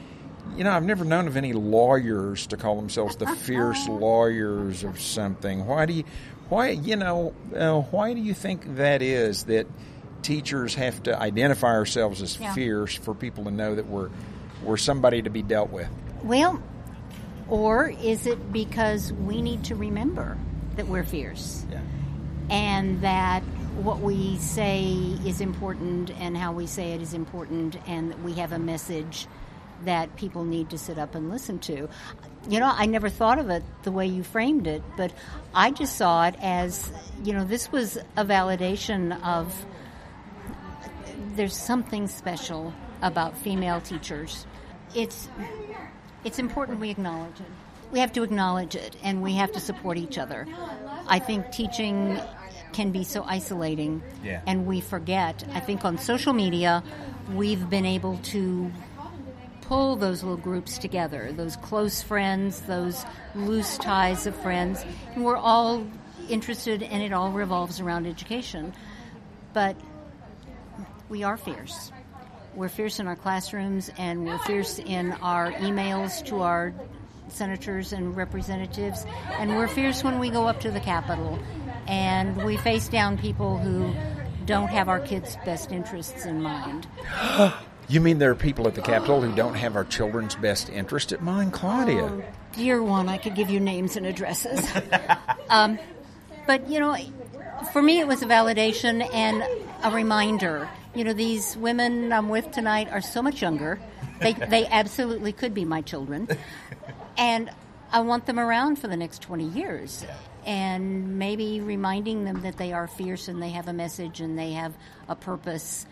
You 0.58 0.63
know, 0.63 0.71
I've 0.71 0.84
never 0.84 1.03
known 1.05 1.27
of 1.27 1.36
any 1.38 1.53
lawyers 1.53 2.47
to 2.47 2.58
call 2.58 2.75
themselves 2.77 3.15
the 3.17 3.27
fierce 3.27 3.88
lawyers 3.89 4.84
of 4.84 4.99
something. 5.01 5.65
Why 5.65 5.86
do 5.86 5.93
you? 5.93 6.03
Why 6.49 6.69
you 6.69 6.95
know? 6.95 7.34
Uh, 7.55 7.81
why 7.81 8.13
do 8.13 8.21
you 8.21 8.34
think 8.34 8.75
that 8.77 9.01
is 9.01 9.45
that? 9.45 9.67
teachers 10.21 10.73
have 10.73 11.03
to 11.03 11.15
identify 11.21 11.67
ourselves 11.67 12.19
as 12.23 12.39
Yeah. 12.39 12.51
fierce 12.55 12.95
for 12.95 13.13
people 13.13 13.43
to 13.43 13.51
know 13.51 13.75
that 13.75 13.86
we're 13.88 14.10
we're 14.63 14.75
somebody 14.75 15.21
to 15.21 15.29
be 15.29 15.43
dealt 15.43 15.69
with. 15.69 15.88
Well, 16.23 16.60
or 17.47 17.89
is 17.89 18.25
it 18.25 18.51
because 18.51 19.13
we 19.13 19.43
need 19.43 19.65
to 19.65 19.75
remember 19.75 20.36
that 20.77 20.88
we're 20.88 21.03
fierce 21.03 21.63
Yeah. 21.71 21.81
and 22.49 23.01
that 23.01 23.41
what 23.84 23.99
we 23.99 24.38
say 24.39 24.84
is 25.27 25.41
important 25.41 26.10
and 26.19 26.36
how 26.36 26.53
we 26.53 26.65
say 26.65 26.93
it 26.93 27.03
is 27.03 27.13
important 27.13 27.77
and 27.88 28.10
that 28.10 28.23
we 28.23 28.34
have 28.34 28.51
a 28.51 28.58
message 28.58 29.27
that 29.83 30.15
people 30.15 30.43
need 30.45 30.69
to 30.69 30.77
sit 30.77 30.97
up 30.97 31.15
and 31.15 31.29
listen 31.29 31.59
to. 31.59 31.89
You 32.47 32.59
know, 32.59 32.71
I 32.73 32.85
never 32.85 33.09
thought 33.09 33.39
of 33.39 33.49
it 33.49 33.63
the 33.83 33.91
way 33.91 34.05
you 34.07 34.23
framed 34.23 34.67
it, 34.67 34.83
but 34.97 35.11
I 35.53 35.71
just 35.71 35.97
saw 35.97 36.27
it 36.27 36.35
as, 36.41 36.91
you 37.23 37.33
know, 37.33 37.43
this 37.43 37.71
was 37.71 37.97
a 38.15 38.23
validation 38.23 39.21
of 39.23 39.65
there's 41.35 41.55
something 41.55 42.07
special 42.07 42.73
about 43.01 43.38
female 43.38 43.81
teachers. 43.81 44.45
It's 44.93 45.27
it's 46.23 46.39
important 46.39 46.79
we 46.79 46.89
acknowledge 46.89 47.39
it. 47.39 47.45
We 47.91 47.99
have 47.99 48.13
to 48.13 48.23
acknowledge 48.23 48.75
it 48.75 48.95
and 49.03 49.21
we 49.21 49.33
have 49.35 49.51
to 49.53 49.59
support 49.59 49.97
each 49.97 50.17
other. 50.17 50.47
I 51.07 51.19
think 51.19 51.51
teaching 51.51 52.19
can 52.73 52.91
be 52.91 53.03
so 53.03 53.23
isolating 53.23 54.01
Yeah. 54.23 54.41
and 54.47 54.65
we 54.65 54.81
forget. 54.81 55.43
I 55.53 55.59
think 55.59 55.85
on 55.85 55.97
social 55.97 56.33
media 56.33 56.83
we've 57.33 57.69
been 57.69 57.85
able 57.85 58.17
to 58.33 58.71
pull 59.67 59.95
those 59.95 60.23
little 60.23 60.38
groups 60.38 60.78
together, 60.78 61.32
those 61.32 61.56
close 61.58 62.01
friends, 62.01 62.62
those 62.62 63.06
loose 63.34 63.78
ties 63.78 64.28
of 64.28 64.36
friends, 64.36 64.86
and 65.13 65.25
we're 65.25 65.38
all 65.38 65.86
interested 66.30 66.84
and 66.84 67.01
it 67.04 67.13
all 67.13 67.32
revolves 67.32 67.80
around 67.80 68.06
education. 68.06 68.73
But 69.54 69.75
we 71.10 71.23
are 71.23 71.38
fierce. 71.38 71.91
We're 72.54 72.69
fierce 72.69 72.99
in 72.99 73.08
our 73.08 73.15
classrooms 73.15 73.91
and 73.97 74.25
we're 74.25 74.39
fierce 74.39 74.80
in 74.80 75.12
our 75.13 75.51
emails 75.54 76.25
to 76.28 76.41
our 76.41 76.73
senators 77.28 77.91
and 77.91 78.15
representatives, 78.15 79.06
and 79.39 79.56
we're 79.56 79.67
fierce 79.67 80.04
when 80.04 80.19
we 80.19 80.30
go 80.30 80.47
up 80.47 80.60
to 80.62 80.71
the 80.71 80.80
Capitol 80.80 81.39
and 81.88 82.38
we 82.43 82.56
face 82.58 82.88
down 82.88 83.17
people 83.17 83.58
who 83.58 83.93
don't 84.45 84.67
have 84.67 84.89
our 84.89 84.99
kids' 84.99 85.38
best 85.43 85.71
interests 85.71 86.25
in 86.25 86.41
mind. 86.41 86.88
You 87.87 88.01
mean 88.01 88.17
there 88.17 88.31
are 88.31 88.35
people 88.35 88.67
at 88.67 88.73
the 88.73 88.81
Capitol 88.81 89.21
who 89.21 89.33
don't 89.35 89.53
have 89.53 89.75
our 89.75 89.83
children's 89.83 90.35
best 90.35 90.69
interest 90.69 91.11
at 91.11 91.21
mind, 91.21 91.53
Claudia? 91.53 92.03
Oh, 92.03 92.23
dear 92.53 92.81
one, 92.81 93.07
I 93.07 93.17
could 93.17 93.35
give 93.35 93.51
you 93.51 93.59
names 93.59 93.95
and 93.95 94.07
addresses. 94.07 94.67
um, 95.49 95.77
but, 96.47 96.67
you 96.67 96.79
know, 96.79 96.97
for 97.73 97.83
me, 97.83 97.99
it 97.99 98.07
was 98.07 98.23
a 98.23 98.25
validation 98.25 99.07
and 99.13 99.43
a 99.83 99.91
reminder. 99.91 100.67
You 100.95 101.03
know, 101.03 101.13
these 101.13 101.55
women 101.57 102.11
I'm 102.11 102.29
with 102.29 102.49
tonight 102.51 102.89
are 102.91 103.01
so 103.01 103.21
much 103.21 103.41
younger. 103.41 103.79
They, 104.19 104.33
they 104.49 104.65
absolutely 104.65 105.31
could 105.31 105.53
be 105.53 105.63
my 105.63 105.81
children. 105.81 106.27
And 107.17 107.51
I 107.91 107.99
want 107.99 108.25
them 108.25 108.39
around 108.39 108.77
for 108.77 108.87
the 108.87 108.97
next 108.97 109.21
20 109.21 109.45
years. 109.49 110.03
And 110.43 111.19
maybe 111.19 111.61
reminding 111.61 112.23
them 112.23 112.41
that 112.41 112.57
they 112.57 112.73
are 112.73 112.87
fierce 112.87 113.27
and 113.27 113.41
they 113.41 113.49
have 113.49 113.67
a 113.67 113.73
message 113.73 114.21
and 114.21 114.37
they 114.37 114.53
have 114.53 114.73
a 115.07 115.15
purpose 115.15 115.85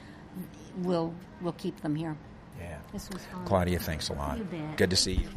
will 0.78 1.14
we'll 1.42 1.54
keep 1.54 1.82
them 1.82 1.96
here. 1.96 2.18
Yeah. 2.60 2.78
This 2.92 3.10
was 3.10 3.24
fun. 3.26 3.46
Claudia, 3.46 3.80
thanks 3.80 4.10
a 4.10 4.14
lot. 4.14 4.38
You 4.38 4.44
bet. 4.46 4.78
Good 4.78 4.90
to 4.90 4.96
see 4.96 5.14
you. 5.14 5.30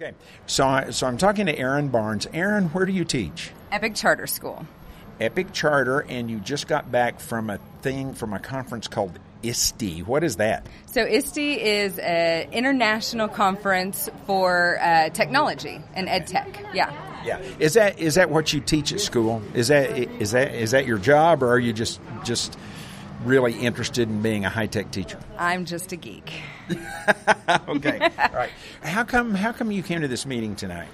Okay, 0.00 0.12
so 0.46 0.66
I, 0.66 0.90
so 0.90 1.08
I'm 1.08 1.18
talking 1.18 1.46
to 1.46 1.58
Aaron 1.58 1.88
Barnes. 1.88 2.28
Aaron, 2.32 2.66
where 2.66 2.86
do 2.86 2.92
you 2.92 3.04
teach? 3.04 3.50
Epic 3.72 3.96
Charter 3.96 4.28
School. 4.28 4.64
Epic 5.20 5.52
Charter, 5.52 6.00
and 6.00 6.30
you 6.30 6.38
just 6.38 6.68
got 6.68 6.90
back 6.90 7.20
from 7.20 7.50
a 7.50 7.58
thing 7.82 8.14
from 8.14 8.32
a 8.32 8.38
conference 8.38 8.88
called 8.88 9.18
ISTE. 9.42 10.02
What 10.06 10.24
is 10.24 10.36
that? 10.36 10.66
So 10.86 11.04
ISTE 11.04 11.38
is 11.38 11.98
an 11.98 12.52
international 12.52 13.28
conference 13.28 14.08
for 14.26 14.78
uh, 14.80 15.10
technology 15.10 15.80
and 15.94 16.08
ed 16.08 16.26
tech. 16.26 16.64
Yeah. 16.72 16.92
Yeah, 17.24 17.42
is 17.58 17.74
that 17.74 17.98
is 17.98 18.14
that 18.14 18.30
what 18.30 18.52
you 18.52 18.60
teach 18.60 18.92
at 18.92 19.00
school? 19.00 19.42
Is 19.52 19.68
that 19.68 19.90
is 19.98 20.30
that 20.30 20.54
is 20.54 20.70
that 20.70 20.86
your 20.86 20.98
job, 20.98 21.42
or 21.42 21.48
are 21.48 21.58
you 21.58 21.72
just 21.72 22.00
just 22.24 22.56
really 23.24 23.52
interested 23.54 24.08
in 24.08 24.22
being 24.22 24.44
a 24.44 24.48
high 24.48 24.68
tech 24.68 24.92
teacher? 24.92 25.18
I'm 25.36 25.64
just 25.64 25.92
a 25.92 25.96
geek. 25.96 26.32
okay, 27.68 27.98
all 28.00 28.30
right. 28.32 28.50
How 28.82 29.02
come? 29.02 29.34
How 29.34 29.52
come 29.52 29.72
you 29.72 29.82
came 29.82 30.02
to 30.02 30.08
this 30.08 30.26
meeting 30.26 30.54
tonight? 30.54 30.88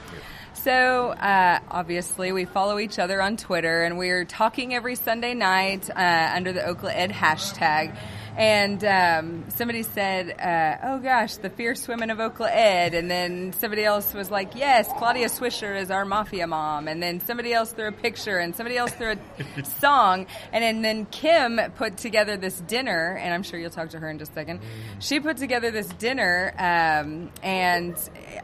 So, 0.65 1.11
uh, 1.11 1.61
obviously, 1.71 2.33
we 2.33 2.47
follow 2.47 2.79
each 2.79 2.99
other 2.99 3.21
on 3.21 3.37
Twitter, 3.37 3.83
and 3.83 3.99
we're 3.99 4.25
talking 4.25 4.75
every 4.75 4.95
Sunday 4.95 5.35
night 5.35 5.91
uh, 5.91 6.33
under 6.35 6.55
the 6.55 6.61
Okla 6.61 6.91
Ed 6.91 7.11
hashtag. 7.11 7.95
And 8.39 8.83
um, 8.83 9.45
somebody 9.51 9.83
said, 9.83 10.41
uh, 10.41 10.89
"Oh 10.89 10.99
gosh, 11.01 11.37
the 11.37 11.51
fierce 11.51 11.87
women 11.87 12.09
of 12.09 12.17
Okla 12.17 12.49
Ed," 12.51 12.95
and 12.95 13.11
then 13.11 13.53
somebody 13.53 13.85
else 13.85 14.15
was 14.15 14.31
like, 14.31 14.57
"Yes, 14.57 14.89
Claudia 14.97 15.29
Swisher 15.29 15.79
is 15.79 15.91
our 15.91 16.07
mafia 16.07 16.47
mom," 16.47 16.89
and 16.89 17.03
then 17.03 17.21
somebody 17.21 17.53
else 17.53 17.71
threw 17.71 17.89
a 17.89 17.93
picture, 17.93 18.39
and 18.39 18.57
somebody 18.57 18.79
else 18.79 18.91
threw 18.93 19.13
a 19.13 19.65
song, 19.81 20.27
and 20.51 20.65
then, 20.65 20.81
then 20.81 21.05
Kim 21.05 21.61
put 21.77 21.99
together 21.99 22.39
this 22.39 22.59
dinner, 22.63 23.19
and 23.21 23.35
I'm 23.35 23.43
sure 23.43 23.61
you'll 23.61 23.69
talk 23.69 23.91
to 23.91 23.99
her 23.99 24.09
in 24.09 24.19
just 24.19 24.31
a 24.33 24.35
second. 24.35 24.61
She 24.99 25.21
put 25.21 25.37
together 25.37 25.71
this 25.71 25.89
dinner, 25.89 26.55
um, 26.59 27.31
and 27.43 27.95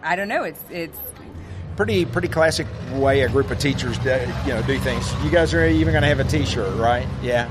I 0.02 0.16
don't 0.16 0.28
know, 0.28 0.44
it's 0.44 0.62
it's 0.68 0.98
Pretty 1.80 2.04
pretty 2.04 2.28
classic 2.28 2.66
way 2.92 3.22
a 3.22 3.28
group 3.30 3.50
of 3.50 3.58
teachers 3.58 3.96
do, 4.00 4.10
you 4.44 4.52
know 4.52 4.60
do 4.66 4.78
things. 4.78 5.10
You 5.24 5.30
guys 5.30 5.54
are 5.54 5.66
even 5.66 5.94
going 5.94 6.02
to 6.02 6.08
have 6.08 6.20
a 6.20 6.24
T-shirt, 6.24 6.76
right? 6.76 7.08
Yeah, 7.22 7.48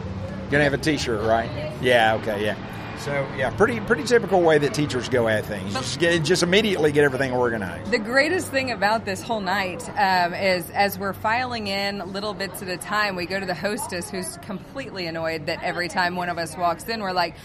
going 0.52 0.60
to 0.60 0.64
have 0.66 0.76
a 0.76 0.78
T-shirt, 0.78 1.24
right? 1.24 1.50
Yeah. 1.82 2.14
Okay. 2.14 2.46
Yeah. 2.46 2.56
So 3.00 3.28
yeah, 3.36 3.50
pretty 3.50 3.80
pretty 3.80 4.04
typical 4.04 4.42
way 4.42 4.60
that 4.60 4.76
teachers 4.76 5.10
go 5.10 5.28
at 5.28 5.46
things. 5.46 5.74
Just, 5.74 6.00
get, 6.00 6.24
just 6.24 6.44
immediately 6.44 6.92
get 6.92 7.06
everything 7.06 7.32
organized. 7.32 7.90
The 7.90 7.98
greatest 7.98 8.50
thing 8.52 8.70
about 8.70 9.04
this 9.04 9.24
whole 9.24 9.42
night 9.42 9.90
um, 9.98 10.36
is 10.36 10.70
as 10.72 11.00
we're 11.00 11.14
filing 11.14 11.66
in 11.66 12.14
little 12.14 12.36
bits 12.36 12.62
at 12.62 12.68
a 12.68 12.78
time, 12.78 13.16
we 13.16 13.26
go 13.26 13.40
to 13.40 13.48
the 13.48 13.56
hostess 13.56 14.12
who's 14.12 14.38
completely 14.44 15.08
annoyed 15.08 15.48
that 15.48 15.64
every 15.64 15.88
time 15.88 16.16
one 16.16 16.30
of 16.30 16.38
us 16.38 16.56
walks 16.56 16.88
in, 16.88 17.02
we're 17.02 17.14
like, 17.14 17.36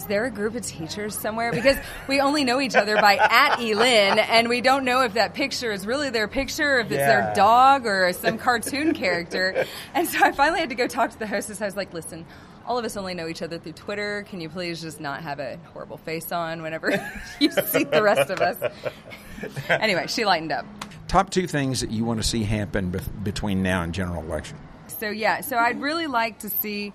is 0.00 0.06
there 0.06 0.24
a 0.24 0.30
group 0.30 0.54
of 0.54 0.64
teachers 0.64 1.14
somewhere? 1.18 1.52
Because 1.52 1.76
we 2.08 2.20
only 2.20 2.42
know 2.42 2.58
each 2.58 2.74
other 2.74 2.96
by 2.96 3.16
at 3.20 3.60
Elin, 3.60 4.18
and 4.18 4.48
we 4.48 4.62
don't 4.62 4.84
know 4.86 5.02
if 5.02 5.12
that 5.14 5.34
picture 5.34 5.70
is 5.72 5.86
really 5.86 6.08
their 6.08 6.26
picture, 6.26 6.78
if 6.78 6.86
it's 6.86 6.94
Yeah. 6.94 7.06
their 7.26 7.34
dog 7.34 7.84
or 7.86 8.10
some 8.14 8.38
cartoon 8.46 8.94
character. 8.94 9.66
And 9.94 10.08
so 10.08 10.24
I 10.24 10.32
finally 10.32 10.60
had 10.60 10.70
to 10.70 10.74
go 10.74 10.86
talk 10.86 11.10
to 11.10 11.18
the 11.18 11.26
hostess. 11.26 11.60
I 11.60 11.66
was 11.66 11.76
like, 11.76 11.92
listen, 11.92 12.24
all 12.66 12.78
of 12.78 12.84
us 12.86 12.96
only 12.96 13.12
know 13.12 13.28
each 13.28 13.42
other 13.42 13.58
through 13.58 13.72
Twitter. 13.72 14.24
Can 14.30 14.40
you 14.40 14.48
please 14.48 14.80
just 14.80 15.00
not 15.00 15.22
have 15.22 15.38
a 15.38 15.58
horrible 15.74 15.98
face 15.98 16.32
on 16.32 16.62
whenever 16.62 16.90
you 17.38 17.50
see 17.50 17.84
the 17.84 18.02
rest 18.02 18.30
of 18.30 18.40
us? 18.40 18.56
anyway, 19.68 20.06
she 20.06 20.24
lightened 20.24 20.52
up. 20.52 20.64
Top 21.08 21.28
two 21.28 21.46
things 21.46 21.80
that 21.82 21.90
you 21.90 22.06
want 22.06 22.22
to 22.22 22.26
see 22.26 22.42
happen 22.42 22.90
bef- 22.90 23.22
between 23.24 23.62
now 23.62 23.82
and 23.82 23.92
general 23.92 24.22
election. 24.22 24.56
So 24.98 25.10
yeah, 25.10 25.42
so 25.42 25.56
I'd 25.58 25.80
really 25.82 26.06
like 26.06 26.38
to 26.40 26.48
see 26.48 26.94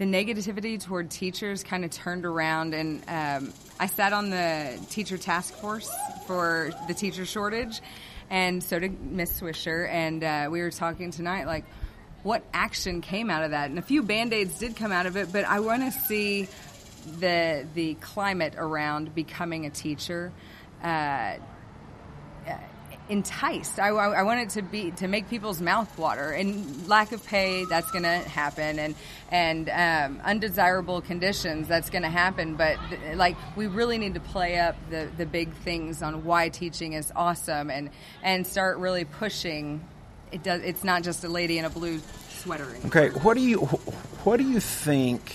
the 0.00 0.06
negativity 0.06 0.82
toward 0.82 1.10
teachers 1.10 1.62
kind 1.62 1.84
of 1.84 1.90
turned 1.90 2.24
around, 2.24 2.72
and 2.72 3.02
um, 3.06 3.52
I 3.78 3.84
sat 3.84 4.14
on 4.14 4.30
the 4.30 4.80
teacher 4.88 5.18
task 5.18 5.52
force 5.52 5.90
for 6.26 6.70
the 6.88 6.94
teacher 6.94 7.26
shortage, 7.26 7.82
and 8.30 8.64
so 8.64 8.78
did 8.78 8.98
Miss 9.02 9.38
Swisher, 9.38 9.86
and 9.86 10.24
uh, 10.24 10.48
we 10.50 10.62
were 10.62 10.70
talking 10.72 11.12
tonight 11.12 11.46
like. 11.46 11.64
What 12.22 12.44
action 12.52 13.00
came 13.00 13.30
out 13.30 13.44
of 13.44 13.52
that? 13.52 13.70
And 13.70 13.78
a 13.78 13.82
few 13.82 14.02
band 14.02 14.34
aids 14.34 14.58
did 14.58 14.76
come 14.76 14.92
out 14.92 15.06
of 15.06 15.16
it, 15.16 15.32
but 15.32 15.46
I 15.46 15.60
want 15.60 15.90
to 15.90 16.00
see 16.00 16.48
the 17.18 17.66
the 17.74 17.94
climate 17.94 18.56
around 18.58 19.14
becoming 19.14 19.64
a 19.64 19.70
teacher 19.70 20.30
uh, 20.82 21.36
enticed. 23.10 23.78
I, 23.80 23.88
I, 23.88 24.20
I 24.20 24.22
want 24.22 24.40
it 24.40 24.50
to 24.50 24.62
be 24.62 24.92
to 24.92 25.08
make 25.08 25.28
people's 25.28 25.60
mouth 25.60 25.98
water. 25.98 26.30
And 26.30 26.88
lack 26.88 27.12
of 27.12 27.26
pay, 27.26 27.64
that's 27.66 27.90
going 27.90 28.04
to 28.04 28.08
happen, 28.08 28.78
and 28.78 28.94
and 29.30 29.68
um, 29.68 30.22
undesirable 30.24 31.02
conditions, 31.02 31.68
that's 31.68 31.90
going 31.90 32.02
to 32.02 32.08
happen. 32.08 32.54
But 32.54 32.78
th- 32.88 33.16
like, 33.16 33.36
we 33.56 33.66
really 33.66 33.98
need 33.98 34.14
to 34.14 34.20
play 34.20 34.58
up 34.58 34.76
the 34.88 35.10
the 35.16 35.26
big 35.26 35.52
things 35.52 36.02
on 36.02 36.24
why 36.24 36.48
teaching 36.48 36.94
is 36.94 37.12
awesome, 37.14 37.70
and 37.70 37.90
and 38.22 38.46
start 38.46 38.78
really 38.78 39.04
pushing. 39.04 39.86
It 40.32 40.42
does. 40.42 40.62
It's 40.62 40.84
not 40.84 41.02
just 41.02 41.24
a 41.24 41.28
lady 41.28 41.58
in 41.58 41.64
a 41.64 41.70
blue 41.70 42.00
sweater. 42.28 42.64
anymore. 42.64 42.86
Okay, 42.86 43.08
what 43.20 43.34
do 43.34 43.42
you 43.42 43.58
what 43.58 44.38
do 44.38 44.44
you 44.48 44.60
think? 44.60 45.34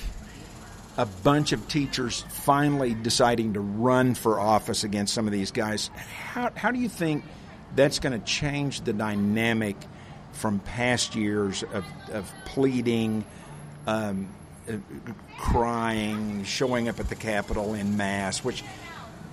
A 0.98 1.06
bunch 1.06 1.52
of 1.52 1.68
teachers 1.68 2.24
finally 2.30 2.94
deciding 2.94 3.56
to 3.56 3.60
run 3.60 4.16
for 4.16 4.40
office 4.40 4.86
against 4.86 5.14
some 5.14 5.28
of 5.28 5.34
these 5.34 5.52
guys. 5.52 5.90
How 5.98 6.52
how 6.56 6.72
do 6.72 6.80
you 6.80 6.88
think 6.88 7.26
that's 7.76 8.00
going 8.00 8.20
to 8.20 8.26
change 8.26 8.82
the 8.82 8.94
dynamic 8.94 9.76
from 10.34 10.60
past 10.60 11.16
years 11.16 11.64
of 11.64 11.86
of 12.12 12.32
pleading, 12.46 13.26
um, 13.88 14.28
crying, 15.38 16.44
showing 16.44 16.90
up 16.90 17.00
at 17.00 17.10
the 17.10 17.16
Capitol 17.16 17.74
in 17.74 17.98
mass, 17.98 18.44
which 18.44 18.64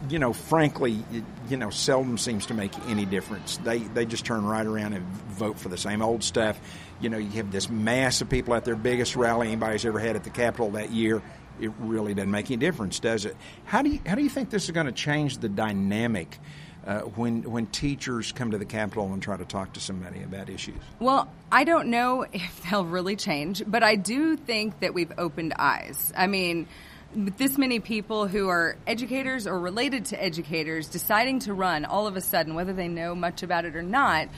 you 0.09 0.19
know, 0.19 0.33
frankly, 0.33 1.05
you 1.49 1.57
know, 1.57 1.71
seldom 1.71 2.19
seems 2.19 2.47
to 2.47 2.55
make 2.55 2.73
any 2.89 3.05
difference. 3.05 3.59
They 3.59 3.79
they 3.79 4.05
just 4.05 4.25
turn 4.25 4.45
right 4.45 4.67
around 4.67 4.95
and 4.95 5.07
vote 5.07 5.59
for 5.59 5.69
the 5.69 5.77
same 5.77 6.03
old 6.03 6.25
stuff. 6.25 6.59
You 7.01 7.09
know, 7.09 7.19
you 7.19 7.31
have 7.31 7.53
this 7.53 7.69
mass 7.69 8.21
of 8.21 8.29
people 8.29 8.55
at 8.55 8.65
their 8.65 8.77
biggest 8.77 9.17
rally 9.17 9.49
anybody's 9.49 9.85
ever 9.85 9.99
had 9.99 10.17
at 10.17 10.25
the 10.25 10.31
Capitol 10.31 10.71
that 10.73 10.91
year. 10.91 11.23
It 11.61 11.71
really 11.79 12.15
doesn't 12.15 12.31
make 12.31 12.47
any 12.47 12.57
difference, 12.57 12.99
does 12.99 13.25
it? 13.25 13.37
How 13.65 13.83
do 13.83 13.91
you 13.91 14.01
how 14.07 14.15
do 14.15 14.23
you 14.23 14.31
think 14.31 14.51
this 14.51 14.65
is 14.65 14.71
going 14.71 14.87
to 14.87 14.93
change 14.93 15.39
the 15.39 15.49
dynamic 15.49 16.39
uh, 16.87 17.01
when 17.01 17.43
when 17.43 17.67
teachers 17.67 18.33
come 18.33 18.51
to 18.51 18.59
the 18.59 18.65
Capitol 18.65 19.13
and 19.13 19.23
try 19.23 19.37
to 19.37 19.45
talk 19.45 19.75
to 19.75 19.81
somebody 19.81 20.23
about 20.23 20.49
issues? 20.49 20.81
Well, 20.99 21.29
I 21.51 21.65
don't 21.65 21.89
know 21.89 22.27
if 22.33 22.63
they'll 22.65 22.85
really 22.85 23.17
change, 23.17 23.63
but 23.67 23.83
I 23.83 23.97
do 23.97 24.37
think 24.37 24.81
that 24.81 24.95
we've 24.95 25.13
opened 25.19 25.55
eyes. 25.59 26.13
I 26.17 26.27
mean, 26.27 26.67
this 27.15 27.59
many 27.59 27.79
people 27.79 28.27
who 28.27 28.49
are 28.49 28.77
educators 28.87 29.47
or 29.47 29.59
related 29.59 30.07
to 30.07 30.23
educators 30.23 30.89
deciding 30.89 31.41
to 31.41 31.55
run 31.55 31.85
all 31.85 32.07
of 32.07 32.17
a 32.17 32.21
sudden, 32.21 32.55
whether 32.55 32.73
they 32.73 32.89
know 32.89 33.15
much 33.15 33.43
about 33.43 33.65
it 33.65 33.77
or 33.77 33.83
not, 33.83 34.29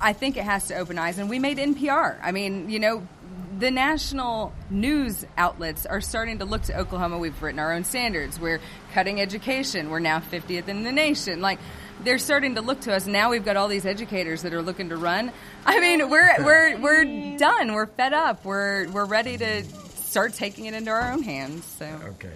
I 0.00 0.14
think 0.14 0.36
it 0.36 0.44
has 0.44 0.68
to 0.68 0.76
open 0.76 0.98
eyes. 0.98 1.18
And 1.18 1.28
we 1.28 1.38
made 1.38 1.58
NPR. 1.58 2.18
I 2.22 2.32
mean, 2.32 2.70
you 2.70 2.78
know, 2.78 3.06
the 3.58 3.70
national 3.70 4.52
news 4.70 5.24
outlets 5.36 5.86
are 5.86 6.00
starting 6.00 6.38
to 6.38 6.44
look 6.44 6.62
to 6.62 6.78
Oklahoma. 6.78 7.18
We've 7.18 7.40
written 7.42 7.58
our 7.58 7.72
own 7.72 7.84
standards. 7.84 8.40
We're 8.40 8.60
cutting 8.92 9.20
education. 9.20 9.90
We're 9.90 10.00
now 10.00 10.20
50th 10.20 10.68
in 10.68 10.82
the 10.82 10.92
nation. 10.92 11.40
Like, 11.40 11.58
they're 12.02 12.18
starting 12.18 12.54
to 12.56 12.60
look 12.60 12.80
to 12.82 12.92
us. 12.94 13.06
Now 13.06 13.30
we've 13.30 13.44
got 13.44 13.56
all 13.56 13.68
these 13.68 13.86
educators 13.86 14.42
that 14.42 14.52
are 14.52 14.62
looking 14.62 14.88
to 14.90 14.96
run. 14.96 15.32
I 15.64 15.80
mean, 15.80 16.08
we're 16.10 16.30
we're 16.44 16.76
we're 16.78 17.36
done. 17.36 17.72
We're 17.72 17.86
fed 17.86 18.12
up. 18.12 18.44
We're 18.44 18.88
we're 18.90 19.04
ready 19.06 19.36
to 19.38 19.64
start 19.64 20.34
taking 20.34 20.66
it 20.66 20.74
into 20.74 20.90
our 20.90 21.12
own 21.12 21.22
hands. 21.22 21.64
So 21.64 21.86
Okay. 22.04 22.32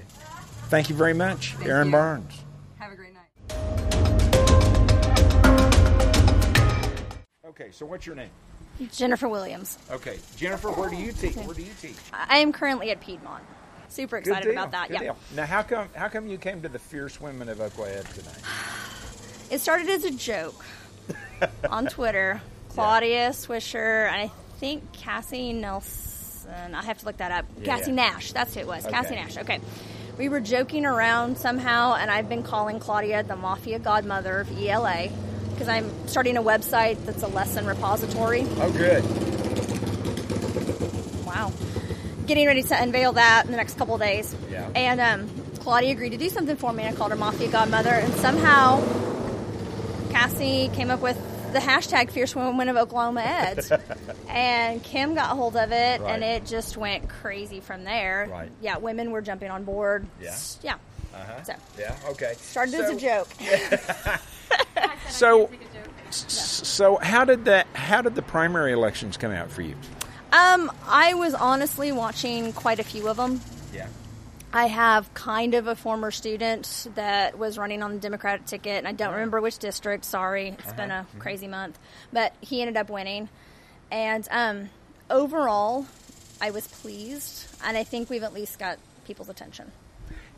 Thank 0.68 0.88
you 0.90 0.94
very 0.94 1.14
much, 1.14 1.55
Aaron 1.64 1.87
you. 1.88 1.92
Barnes. 1.92 2.44
have 2.79 2.92
a 2.92 2.97
great 2.97 3.14
night. 3.14 4.29
Okay, 7.47 7.71
so 7.71 7.87
what's 7.87 8.07
your 8.07 8.14
name? 8.14 8.31
Jennifer 8.92 9.29
Williams. 9.29 9.79
Okay, 9.90 10.18
Jennifer, 10.37 10.71
where 10.71 10.88
do 10.90 10.97
you 10.97 11.11
teach? 11.12 11.35
Where 11.37 11.55
do 11.55 11.62
you 11.62 11.73
teach? 11.81 11.97
I 12.12 12.38
am 12.38 12.53
currently 12.53 12.90
at 12.90 13.01
Piedmont. 13.01 13.42
Super 13.88 14.21
Good 14.21 14.29
excited 14.29 14.51
deal, 14.51 14.53
about 14.53 14.71
that. 14.73 14.88
good 14.88 14.94
yeah. 14.94 15.01
deal. 15.01 15.16
Now, 15.35 15.47
how 15.47 15.62
come 15.62 15.88
how 15.94 16.09
come 16.09 16.29
you 16.29 16.37
came 16.38 16.61
to 16.62 16.68
the 16.68 16.79
Fierce 16.79 17.21
Women 17.21 17.49
of 17.49 17.61
Oklahoma 17.61 18.03
tonight? 18.14 18.38
It 19.51 19.61
started 19.61 19.89
as 19.89 20.05
a 20.05 20.11
joke 20.11 20.65
on 21.71 21.87
Twitter. 21.87 22.41
Claudia 22.71 23.31
Swisher, 23.31 24.07
and 24.07 24.17
I 24.17 24.31
think 24.59 24.93
Cassie 24.93 25.53
Nelson. 25.53 26.75
I 26.75 26.83
have 26.83 26.99
to 26.99 27.07
look 27.07 27.17
that 27.17 27.33
up. 27.33 27.47
Yeah, 27.59 27.65
Cassie 27.65 27.91
yeah. 27.91 28.11
Nash. 28.11 28.33
That's 28.33 28.55
who 28.55 28.61
it 28.61 28.67
was. 28.67 28.85
Okay. 28.85 28.95
Cassie 28.95 29.15
Nash. 29.15 29.37
Okay. 29.39 29.61
We 30.19 30.29
were 30.29 30.41
joking 30.41 30.85
around 30.85 31.39
somehow, 31.39 31.95
and 31.95 32.11
I've 32.11 32.29
been 32.29 32.43
calling 32.43 32.79
Claudia 32.79 33.23
the 33.23 33.37
mafia 33.37 33.79
godmother 33.79 34.41
of 34.41 34.63
ELA 34.63 35.09
because 35.53 35.69
I'm 35.69 35.91
starting 36.07 36.37
a 36.37 36.43
website 36.43 37.05
that's 37.05 37.23
a 37.23 37.29
lesson 37.29 37.67
repository. 37.67 38.47
Oh, 38.59 38.73
good. 38.73 39.03
Wow. 41.25 41.53
Getting 42.27 42.47
ready 42.47 42.63
to 42.63 42.83
unveil 42.83 43.13
that 43.13 43.45
in 43.47 43.51
the 43.51 43.57
next 43.57 43.79
couple 43.79 43.95
of 43.95 44.01
days. 44.01 44.35
Yeah. 44.51 44.71
And 44.75 45.01
um, 45.01 45.31
Claudia 45.61 45.93
agreed 45.93 46.11
to 46.11 46.17
do 46.17 46.29
something 46.29 46.57
for 46.57 46.73
me. 46.73 46.85
I 46.85 46.93
called 46.93 47.11
her 47.11 47.17
Mafia 47.17 47.49
Godmother, 47.49 47.91
and 47.91 48.13
somehow 48.15 48.81
Cassie 50.11 50.71
came 50.75 50.90
up 50.90 51.01
with 51.01 51.16
the 51.53 51.59
hashtag 51.59 52.11
Fierce 52.11 52.35
Women 52.37 52.68
of 52.68 52.77
Oklahoma 52.77 53.23
Eds. 53.23 53.73
and 54.29 54.83
Kim 54.83 55.14
got 55.14 55.29
hold 55.37 55.57
of 55.57 55.73
it, 55.73 56.01
Right. 56.01 56.11
and 56.14 56.23
it 56.25 56.44
just 56.47 56.77
went 56.77 57.09
crazy 57.09 57.61
from 57.61 57.85
there. 57.85 58.29
Right. 58.31 58.51
Yeah, 58.61 58.79
women 58.79 59.11
were 59.11 59.23
jumping 59.23 59.51
on 59.51 59.64
board. 59.64 60.07
Yeah. 60.21 60.37
Yeah. 60.62 60.75
Uh-huh. 61.14 61.42
So, 61.44 61.53
Yeah. 61.79 61.97
Okay. 62.11 62.35
started 62.38 62.73
so, 62.73 62.83
as 62.83 62.90
a 62.90 62.97
joke. 62.97 63.29
So, 65.09 65.49
s- 66.09 66.27
so 66.68 66.97
how 66.97 67.25
did 67.25 67.47
that? 67.47 67.66
How 67.73 68.03
did 68.03 68.14
the 68.14 68.23
primary 68.23 68.73
elections 68.73 69.16
come 69.16 69.33
out 69.33 69.51
for 69.51 69.62
you? 69.62 69.75
Um, 70.33 70.71
I 70.87 71.14
was 71.14 71.33
honestly 71.35 71.92
watching 71.92 72.53
quite 72.53 72.79
a 72.79 72.85
few 72.85 73.09
of 73.09 73.16
them. 73.16 73.40
Yeah. 73.73 73.88
I 74.53 74.67
have 74.67 75.13
kind 75.13 75.55
of 75.55 75.67
a 75.67 75.75
former 75.77 76.11
student 76.11 76.89
that 76.95 77.39
was 77.39 77.59
running 77.59 77.83
on 77.83 77.93
the 77.95 77.99
Democratic 78.01 78.47
ticket, 78.47 78.79
and 78.79 78.89
I 78.89 78.93
don't 78.93 79.13
remember 79.13 79.41
which 79.41 79.59
district. 79.59 80.05
Sorry, 80.07 80.57
it's 80.59 80.73
been 80.73 80.91
a 80.91 81.07
crazy 81.19 81.47
month, 81.49 81.79
but 82.13 82.33
he 82.41 82.63
ended 82.63 82.77
up 82.77 82.89
winning. 82.89 83.29
And 83.91 84.27
um, 84.31 84.71
overall, 85.11 85.87
I 86.41 86.51
was 86.51 86.67
pleased, 86.67 87.47
and 87.63 87.77
I 87.77 87.85
think 87.85 88.09
we've 88.09 88.23
at 88.23 88.33
least 88.33 88.59
got 88.59 88.79
people's 89.05 89.29
attention. 89.29 89.71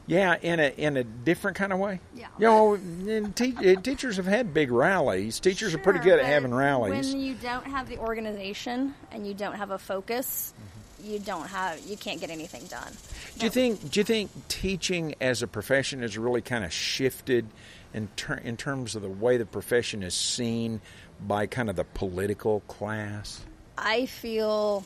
Yeah, 0.06 0.36
in 0.42 0.58
a 0.58 0.68
in 0.76 0.96
a 0.96 1.04
different 1.04 1.56
kind 1.56 1.72
of 1.72 1.78
way. 1.78 2.00
Yeah. 2.16 2.26
You 2.38 2.46
know, 2.46 3.26
te- 3.28 3.76
teachers 3.76 4.16
have 4.16 4.26
had 4.26 4.52
big 4.52 4.72
rallies. 4.72 5.38
Teachers 5.38 5.72
are 5.72 5.78
pretty 5.78 6.00
good 6.00 6.18
at 6.18 6.24
having 6.24 6.52
rallies. 6.52 7.12
When 7.12 7.20
you 7.20 7.34
don't 7.34 7.66
have 7.66 7.88
the 7.88 7.98
organization 7.98 8.94
and 9.12 9.24
you 9.24 9.34
don't 9.34 9.54
have 9.54 9.70
a 9.70 9.78
focus, 9.78 10.52
Mm-hmm. 10.56 10.79
You 11.02 11.18
don't 11.18 11.48
have 11.48 11.80
you 11.86 11.96
can't 11.96 12.20
get 12.20 12.30
anything 12.30 12.64
done. 12.66 12.92
Do 13.38 13.46
you 13.46 13.50
think? 13.50 13.90
Do 13.90 14.00
you 14.00 14.04
think 14.04 14.30
teaching 14.48 15.14
as 15.20 15.42
a 15.42 15.46
profession 15.46 16.02
has 16.02 16.16
really 16.18 16.42
kind 16.42 16.64
of 16.64 16.72
shifted 16.72 17.46
in 17.92 18.08
ter- 18.16 18.34
in 18.34 18.56
terms 18.56 18.94
of 18.94 19.02
the 19.02 19.08
way 19.08 19.36
the 19.36 19.46
profession 19.46 20.02
is 20.02 20.14
seen 20.14 20.80
by 21.26 21.46
kind 21.46 21.70
of 21.70 21.76
the 21.76 21.84
political 21.84 22.60
class? 22.60 23.40
I 23.76 24.06
feel 24.06 24.84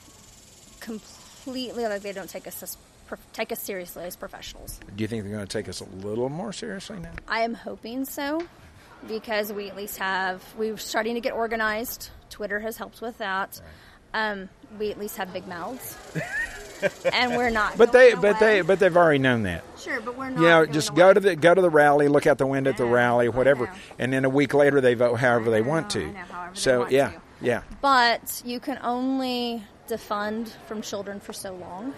completely 0.81 1.85
like 1.85 2.03
they 2.03 2.13
don't 2.13 2.31
take 2.31 2.47
us 2.47 2.63
as, 2.63 2.77
take 3.33 3.51
us 3.53 3.61
seriously 3.61 4.05
as 4.05 4.17
professionals. 4.17 4.79
Do 4.95 5.03
you 5.03 5.09
think 5.09 5.25
they're 5.25 5.33
going 5.33 5.47
to 5.47 5.53
take 5.59 5.69
us 5.69 5.81
a 5.81 6.07
little 6.07 6.29
more 6.29 6.53
seriously 6.53 6.99
now? 7.01 7.13
I 7.27 7.41
am 7.41 7.55
hoping 7.55 8.05
so 8.05 8.43
because 9.09 9.53
we 9.53 9.69
at 9.69 9.77
least 9.77 9.99
have 9.99 10.43
we're 10.57 10.77
starting 10.77 11.15
to 11.15 11.21
get 11.21 11.33
organized. 11.33 12.11
Twitter 12.31 12.61
has 12.61 12.77
helped 12.77 13.01
with 13.01 13.19
that. 13.19 13.61
Um, 14.15 14.49
we 14.79 14.91
at 14.91 14.99
least 14.99 15.17
have 15.19 15.33
big 15.33 15.47
mouths, 15.47 15.97
and 17.13 17.37
we're 17.37 17.51
not. 17.51 17.77
But 17.77 17.93
they, 17.93 18.15
but 18.15 18.41
they, 18.41 18.61
but 18.63 18.79
they've 18.79 18.97
already 18.97 19.19
known 19.19 19.43
that. 19.43 19.65
sure, 19.79 20.01
but 20.01 20.17
we're 20.17 20.31
not. 20.31 20.41
You 20.41 20.47
know, 20.47 20.67
just 20.67 20.91
away. 20.91 20.97
go 20.99 21.13
to 21.13 21.21
the 21.21 21.37
go 21.37 21.55
to 21.55 21.61
the 21.61 21.69
rally, 21.71 22.09
look 22.09 22.27
out 22.27 22.39
the 22.39 22.47
window 22.47 22.71
at 22.71 22.77
the 22.77 22.87
rally, 22.87 23.29
whatever, 23.29 23.71
and 23.99 24.13
then 24.13 24.25
a 24.25 24.29
week 24.31 24.55
later 24.55 24.81
they 24.81 24.95
vote 24.95 25.17
however 25.17 25.51
they 25.51 25.63
want 25.63 25.91
to. 25.91 26.05
I 26.05 26.11
know, 26.11 26.19
however 26.21 26.55
they 26.55 26.61
so 26.61 26.79
want 26.81 26.93
yeah, 26.93 27.09
to. 27.11 27.21
yeah, 27.43 27.63
But 27.81 28.43
you 28.45 28.61
can 28.61 28.79
only 28.83 29.63
defund 29.89 30.49
from 30.67 30.81
children 30.81 31.21
for 31.21 31.33
so 31.35 31.55
long 31.55 31.93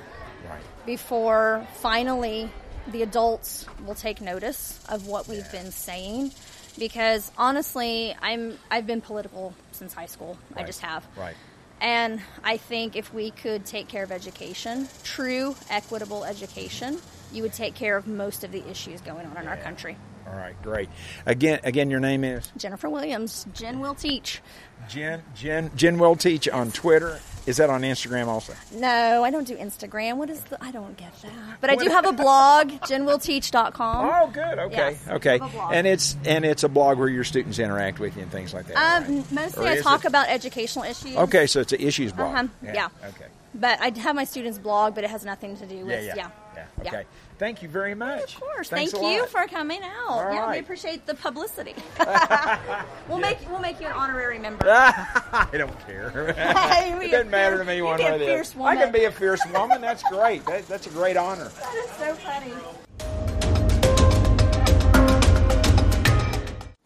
right. 0.49 0.61
before 0.87 1.65
finally 1.75 2.51
the 2.89 3.03
adults 3.03 3.65
will 3.85 3.95
take 3.95 4.21
notice 4.21 4.81
of 4.89 5.07
what 5.07 5.29
we've 5.29 5.51
been 5.53 5.71
saying. 5.71 6.33
Because 6.79 7.31
honestly, 7.39 8.15
I'm 8.21 8.59
I've 8.71 8.87
been 8.87 9.01
political 9.01 9.55
since 9.73 9.95
high 9.95 10.07
school. 10.07 10.37
I 10.55 10.63
just 10.65 10.81
have. 10.83 11.07
Right. 11.17 11.35
And 11.81 12.21
I 12.43 12.57
think 12.57 12.97
if 12.97 13.13
we 13.13 13.31
could 13.31 13.67
take 13.67 13.89
care 13.89 14.03
of 14.03 14.11
education, 14.11 14.89
true 15.05 15.55
equitable 15.69 16.25
education, 16.25 16.99
you 17.33 17.43
would 17.43 17.53
take 17.53 17.75
care 17.75 17.97
of 17.97 18.07
most 18.07 18.45
of 18.45 18.53
the 18.53 18.69
issues 18.69 19.01
going 19.01 19.27
on 19.27 19.37
in 19.37 19.47
our 19.47 19.57
country. 19.59 19.97
All 20.27 20.35
right, 20.35 20.61
great. 20.63 20.89
Again, 21.25 21.61
again, 21.63 21.91
your 21.91 22.01
name 22.01 22.25
is 22.25 22.51
Jennifer 22.57 22.89
Williams, 22.91 23.47
Jen 23.55 23.81
will 23.81 23.95
teach. 23.95 24.41
Jen. 24.89 25.23
Jen. 25.35 25.71
Jen 25.77 25.99
will 25.99 26.17
teach 26.17 26.49
on 26.49 26.71
Twitter. 26.71 27.21
Is 27.47 27.59
that 27.59 27.71
on 27.71 27.83
Instagram 27.83 28.27
also? 28.27 28.55
No, 28.73 29.23
I 29.23 29.31
don't 29.31 29.47
do 29.47 29.57
Instagram. 29.57 30.17
What 30.17 30.31
is 30.31 30.41
the? 30.43 30.63
I 30.63 30.73
don't 30.73 30.97
get 30.97 31.13
that. 31.23 31.61
But 31.61 31.71
I 31.71 31.77
do 31.77 31.89
have 31.89 32.05
a 32.05 32.13
blog, 32.13 32.71
jenwillteach.com. 32.71 34.11
Oh, 34.11 34.31
good. 34.33 34.59
Okay. 34.59 34.77
Yes, 34.77 35.09
okay. 35.09 35.39
I 35.41 35.45
have 35.45 35.55
a 35.55 35.57
blog. 35.57 35.73
And 35.73 35.87
it's 35.87 36.17
and 36.25 36.45
it's 36.45 36.65
a 36.65 36.69
blog 36.69 36.99
where 36.99 37.09
your 37.09 37.25
students 37.25 37.59
interact 37.61 38.01
with 38.01 38.17
you 38.17 38.23
and 38.23 38.33
things 38.33 38.53
like 38.53 38.67
that. 38.67 38.77
Um, 38.77 39.17
right? 39.19 39.33
mostly 39.33 39.65
Or 39.65 39.69
I 39.69 39.81
talk 39.81 40.05
it? 40.05 40.09
about 40.09 40.29
educational 40.29 40.85
issues. 40.85 41.17
Okay, 41.17 41.47
so 41.47 41.61
it's 41.61 41.73
an 41.73 41.81
issues 41.81 42.13
blog. 42.13 42.35
Uh-huh, 42.35 42.49
yeah. 42.63 42.89
Okay. 43.05 43.27
But 43.55 43.81
I 43.81 43.97
have 44.01 44.17
my 44.17 44.25
students' 44.25 44.59
blog, 44.59 44.95
but 44.95 45.05
it 45.05 45.11
has 45.11 45.25
nothing 45.25 45.57
to 45.59 45.67
do 45.67 45.87
with 45.87 46.05
Yeah, 46.05 46.15
yeah, 46.17 46.31
yeah. 46.55 46.67
yeah. 46.83 46.89
Okay. 46.89 47.05
Thank 47.39 47.63
you 47.63 47.69
very 47.69 47.95
much. 47.95 48.35
Of 48.35 48.41
course. 48.41 48.69
Thanks 48.71 48.93
Thank 48.93 49.05
you 49.05 49.21
lot. 49.21 49.29
for 49.29 49.47
coming 49.47 49.83
out. 49.83 50.09
All 50.09 50.33
yeah, 50.33 50.51
we 50.51 50.59
appreciate 50.59 51.05
the 51.05 51.15
publicity. 51.15 51.75
we'll 53.09 53.19
make 53.19 53.39
we'll 53.51 53.61
make 53.61 53.79
you 53.81 53.87
an 53.87 53.93
honorary 53.93 54.39
member. 54.39 54.65
I 54.69 55.49
don't 55.53 55.87
care. 55.87 56.31
It 56.31 57.11
doesn't 57.11 57.29
a 57.29 57.31
matter 57.31 57.59
to 57.59 57.65
me 57.65 57.83
one 57.83 57.99
way 57.99 58.07
or 58.07 58.19
the 58.19 58.41
other. 58.41 58.63
I 58.65 58.77
can 58.77 58.93
be 58.93 59.05
a 59.05 59.13
fierce 59.13 59.45
woman. 59.53 59.81
That's 59.81 60.03
great. 60.05 60.45
That, 60.47 60.67
that's 60.67 60.87
a 60.87 60.91
great 60.91 61.17
honor. 61.17 61.51
that 61.51 61.75
is 61.75 61.91
so 61.91 62.15
funny. 62.15 62.53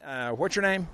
Uh, 0.05 0.33
what's 0.33 0.57
your 0.57 0.63
name? 0.63 0.89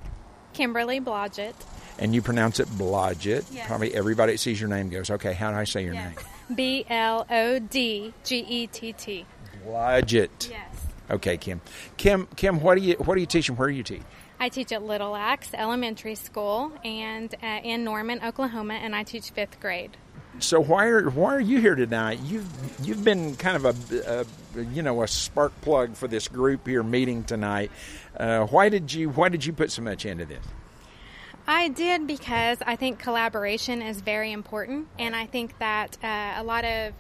Kimberly 0.53 1.01
Blodgett. 1.01 1.55
And 1.99 2.15
you 2.15 2.21
pronounce 2.21 2.61
it 2.61 2.69
Blodgett. 2.69 3.47
Yes. 3.51 3.67
Probably 3.67 3.95
everybody 3.95 4.33
that 4.33 4.39
sees 4.39 4.61
your 4.61 4.69
name 4.69 4.91
goes, 4.91 5.11
okay, 5.11 5.33
how 5.33 5.51
do 5.51 5.57
I 5.57 5.65
say 5.65 5.83
your 5.83 5.95
name? 5.95 6.15
B 6.55 6.85
L 6.91 7.27
O 7.31 7.59
D 7.59 8.13
G 8.25 8.39
E 8.49 8.67
T 8.67 8.93
T. 8.93 9.27
Blodgett. 9.67 10.51
Yes. 10.51 10.87
Okay, 11.11 11.37
Kim. 11.37 11.61
Kim, 11.97 12.27
Kim, 12.37 12.61
what 12.61 12.77
do 12.77 12.83
you 12.83 12.95
what 12.95 13.15
do 13.15 13.21
you 13.21 13.27
teach 13.27 13.49
and 13.49 13.59
where 13.59 13.69
do 13.69 13.75
you 13.75 13.83
teach? 13.83 14.03
I 14.39 14.49
teach 14.49 14.73
at 14.73 14.83
Little 14.83 15.17
Axe 15.17 15.51
Elementary 15.55 16.15
School 16.15 16.73
and 16.85 17.35
uh, 17.43 17.61
in 17.63 17.85
Norman, 17.85 18.21
Oklahoma, 18.23 18.75
and 18.75 18.95
I 18.95 19.03
teach 19.03 19.31
fifth 19.31 19.61
grade. 19.61 19.97
So 20.39 20.61
why 20.61 20.87
are 20.87 21.09
why 21.09 21.35
are 21.35 21.41
you 21.41 21.61
here 21.61 21.75
tonight? 21.75 22.21
You've 22.21 22.49
you've 22.83 23.03
been 23.03 23.37
kind 23.37 23.57
of 23.57 23.93
a, 23.93 24.27
a 24.57 24.63
you 24.65 24.83
know 24.83 25.03
a 25.03 25.09
spark 25.09 25.59
plug 25.63 25.95
for 25.95 26.09
this 26.09 26.29
group 26.29 26.67
here 26.67 26.83
meeting 26.83 27.25
tonight. 27.25 27.71
Uh, 28.17 28.45
why 28.47 28.69
did 28.69 28.93
you 28.93 29.09
why 29.11 29.29
did 29.29 29.45
you 29.45 29.53
put 29.53 29.71
so 29.71 29.83
much 29.83 30.05
into 30.05 30.27
this? 30.27 30.45
I 31.47 31.69
did 31.69 32.07
because 32.07 32.59
I 32.67 32.75
think 32.77 32.99
collaboration 32.99 33.81
is 33.81 34.01
very 34.01 34.33
important, 34.33 34.89
and 34.99 35.15
I 35.15 35.27
think 35.27 35.57
that 35.59 35.97
uh, 36.03 36.35
a 36.37 36.43
lot 36.43 36.65
of 36.65 36.93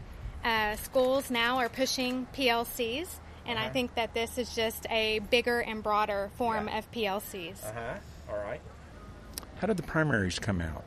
uh, 0.44 0.76
schools 0.76 1.30
now 1.30 1.58
are 1.58 1.68
pushing 1.68 2.26
PLCs, 2.34 3.08
and 3.46 3.58
I 3.58 3.68
think 3.68 3.94
that 3.94 4.14
this 4.14 4.38
is 4.38 4.54
just 4.54 4.86
a 4.90 5.20
bigger 5.30 5.60
and 5.60 5.82
broader 5.82 6.30
form 6.36 6.68
of 6.68 6.90
PLCs. 6.90 7.62
huh. 7.62 7.98
All 8.30 8.38
right. 8.38 8.60
How 9.60 9.66
did 9.66 9.76
the 9.76 9.82
primaries 9.82 10.38
come 10.38 10.60
out 10.60 10.84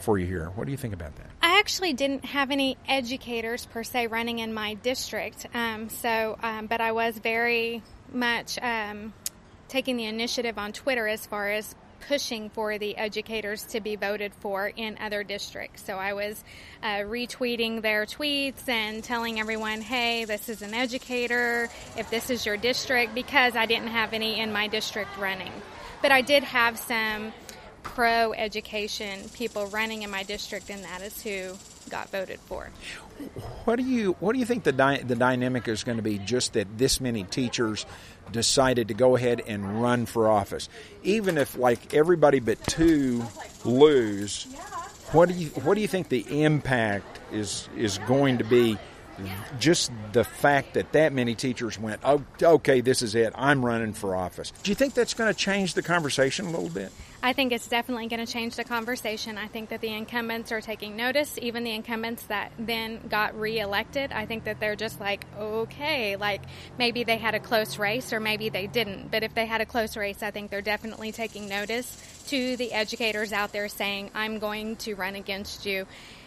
for 0.00 0.18
you 0.18 0.26
here? 0.26 0.50
What 0.54 0.64
do 0.64 0.70
you 0.72 0.76
think 0.76 0.94
about 0.94 1.14
that? 1.16 1.26
I 1.42 1.58
actually 1.58 1.92
didn't 1.92 2.24
have 2.24 2.50
any 2.50 2.76
educators 2.88 3.66
per 3.66 3.84
se 3.84 4.08
running 4.08 4.38
in 4.38 4.52
my 4.52 4.74
district, 4.74 5.46
um, 5.54 5.88
so 5.88 6.38
um, 6.42 6.66
but 6.66 6.80
I 6.80 6.92
was 6.92 7.16
very 7.18 7.82
much 8.12 8.58
um, 8.60 9.12
taking 9.68 9.96
the 9.96 10.04
initiative 10.06 10.58
on 10.58 10.72
Twitter 10.72 11.06
as 11.06 11.26
far 11.26 11.50
as 11.50 11.74
pushing 12.08 12.50
for 12.50 12.78
the 12.78 12.96
educators 12.96 13.64
to 13.64 13.80
be 13.80 13.96
voted 13.96 14.32
for 14.34 14.68
in 14.68 14.96
other 15.00 15.22
districts. 15.22 15.82
So 15.84 15.96
I 15.96 16.12
was 16.12 16.42
uh, 16.82 17.04
retweeting 17.06 17.82
their 17.82 18.06
tweets 18.06 18.68
and 18.68 19.02
telling 19.02 19.40
everyone, 19.40 19.80
"Hey, 19.80 20.24
this 20.24 20.48
is 20.48 20.62
an 20.62 20.74
educator. 20.74 21.68
If 21.96 22.10
this 22.10 22.30
is 22.30 22.44
your 22.46 22.56
district," 22.56 23.14
because 23.14 23.56
I 23.56 23.66
didn't 23.66 23.88
have 23.88 24.12
any 24.12 24.40
in 24.40 24.52
my 24.52 24.68
district 24.68 25.16
running, 25.18 25.52
but 26.02 26.12
I 26.12 26.20
did 26.20 26.44
have 26.44 26.78
some 26.78 27.32
pro 27.82 28.32
education 28.32 29.28
people 29.34 29.66
running 29.66 30.02
in 30.02 30.10
my 30.10 30.22
district, 30.22 30.70
and 30.70 30.82
that 30.84 31.02
is 31.02 31.22
who 31.22 31.56
got 31.90 32.10
voted 32.10 32.40
for. 32.40 32.70
What 33.64 33.76
do 33.76 33.82
you 33.82 34.12
what 34.20 34.32
do 34.32 34.38
you 34.38 34.44
think 34.44 34.64
the 34.64 34.72
the 34.72 35.16
dynamic 35.16 35.68
is 35.68 35.84
going 35.84 35.96
to 35.96 36.02
be? 36.02 36.18
Just 36.18 36.54
that 36.54 36.78
this 36.78 37.00
many 37.00 37.24
teachers 37.24 37.86
decided 38.32 38.88
to 38.88 38.94
go 38.94 39.16
ahead 39.16 39.42
and 39.46 39.82
run 39.82 40.06
for 40.06 40.28
office, 40.28 40.68
even 41.02 41.38
if 41.38 41.56
like 41.56 41.94
everybody 41.94 42.40
but 42.40 42.64
two 42.66 43.24
lose. 43.64 44.44
What 45.12 45.28
do 45.28 45.34
you 45.34 45.48
what 45.48 45.74
do 45.74 45.80
you 45.80 45.88
think 45.88 46.08
the 46.08 46.42
impact 46.42 47.20
is 47.32 47.68
is 47.76 47.98
going 47.98 48.38
to 48.38 48.44
be? 48.44 48.78
Just 49.60 49.92
the 50.12 50.24
fact 50.24 50.74
that 50.74 50.90
that 50.90 51.12
many 51.12 51.36
teachers 51.36 51.78
went, 51.78 52.00
oh, 52.02 52.24
okay, 52.42 52.80
this 52.80 53.00
is 53.00 53.14
it. 53.14 53.32
I'm 53.36 53.64
running 53.64 53.92
for 53.92 54.16
office. 54.16 54.52
Do 54.64 54.72
you 54.72 54.74
think 54.74 54.94
that's 54.94 55.14
going 55.14 55.32
to 55.32 55.38
change 55.38 55.74
the 55.74 55.82
conversation 55.82 56.46
a 56.46 56.50
little 56.50 56.68
bit? 56.68 56.90
I 57.24 57.32
think 57.32 57.52
it's 57.52 57.68
definitely 57.68 58.08
going 58.08 58.24
to 58.24 58.30
change 58.30 58.54
the 58.56 58.64
conversation. 58.64 59.38
I 59.38 59.46
think 59.46 59.70
that 59.70 59.80
the 59.80 59.88
incumbents 59.88 60.52
are 60.52 60.60
taking 60.60 60.94
notice, 60.94 61.38
even 61.40 61.64
the 61.64 61.70
incumbents 61.70 62.24
that 62.24 62.52
then 62.58 63.00
got 63.08 63.34
reelected. 63.40 64.12
I 64.12 64.26
think 64.26 64.44
that 64.44 64.60
they're 64.60 64.76
just 64.76 65.00
like, 65.00 65.24
okay, 65.38 66.16
like 66.16 66.42
maybe 66.78 67.02
they 67.02 67.16
had 67.16 67.34
a 67.34 67.40
close 67.40 67.78
race 67.78 68.12
or 68.12 68.20
maybe 68.20 68.50
they 68.50 68.66
didn't. 68.66 69.10
But 69.10 69.22
if 69.22 69.32
they 69.32 69.46
had 69.46 69.62
a 69.62 69.64
close 69.64 69.96
race, 69.96 70.22
I 70.22 70.32
think 70.32 70.50
they're 70.50 70.60
definitely 70.60 71.12
taking 71.12 71.48
notice 71.48 72.24
to 72.26 72.58
the 72.58 72.74
educators 72.74 73.32
out 73.32 73.52
there 73.52 73.68
saying, 73.68 74.10
I'm 74.14 74.38
going 74.38 74.76
to 74.76 74.92
run 74.92 75.14
against 75.14 75.64
you. 75.64 75.86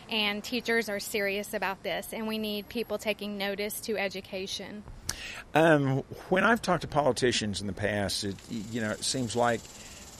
And 0.10 0.44
teachers 0.44 0.90
are 0.90 1.00
serious 1.00 1.54
about 1.54 1.84
this, 1.84 2.12
and 2.12 2.28
we 2.28 2.40
need 2.40 2.70
people 2.70 2.98
taking 2.98 3.38
notice 3.38 3.82
to 3.82 3.98
education. 3.98 4.84
Um, 5.54 6.04
when 6.30 6.44
I've 6.44 6.62
talked 6.62 6.82
to 6.82 6.88
politicians 6.88 7.62
in 7.62 7.68
the 7.68 7.74
past, 7.74 8.24
it, 8.24 8.36
you 8.50 8.82
know, 8.82 8.92
it 8.92 9.04
seems 9.04 9.36
like 9.36 9.60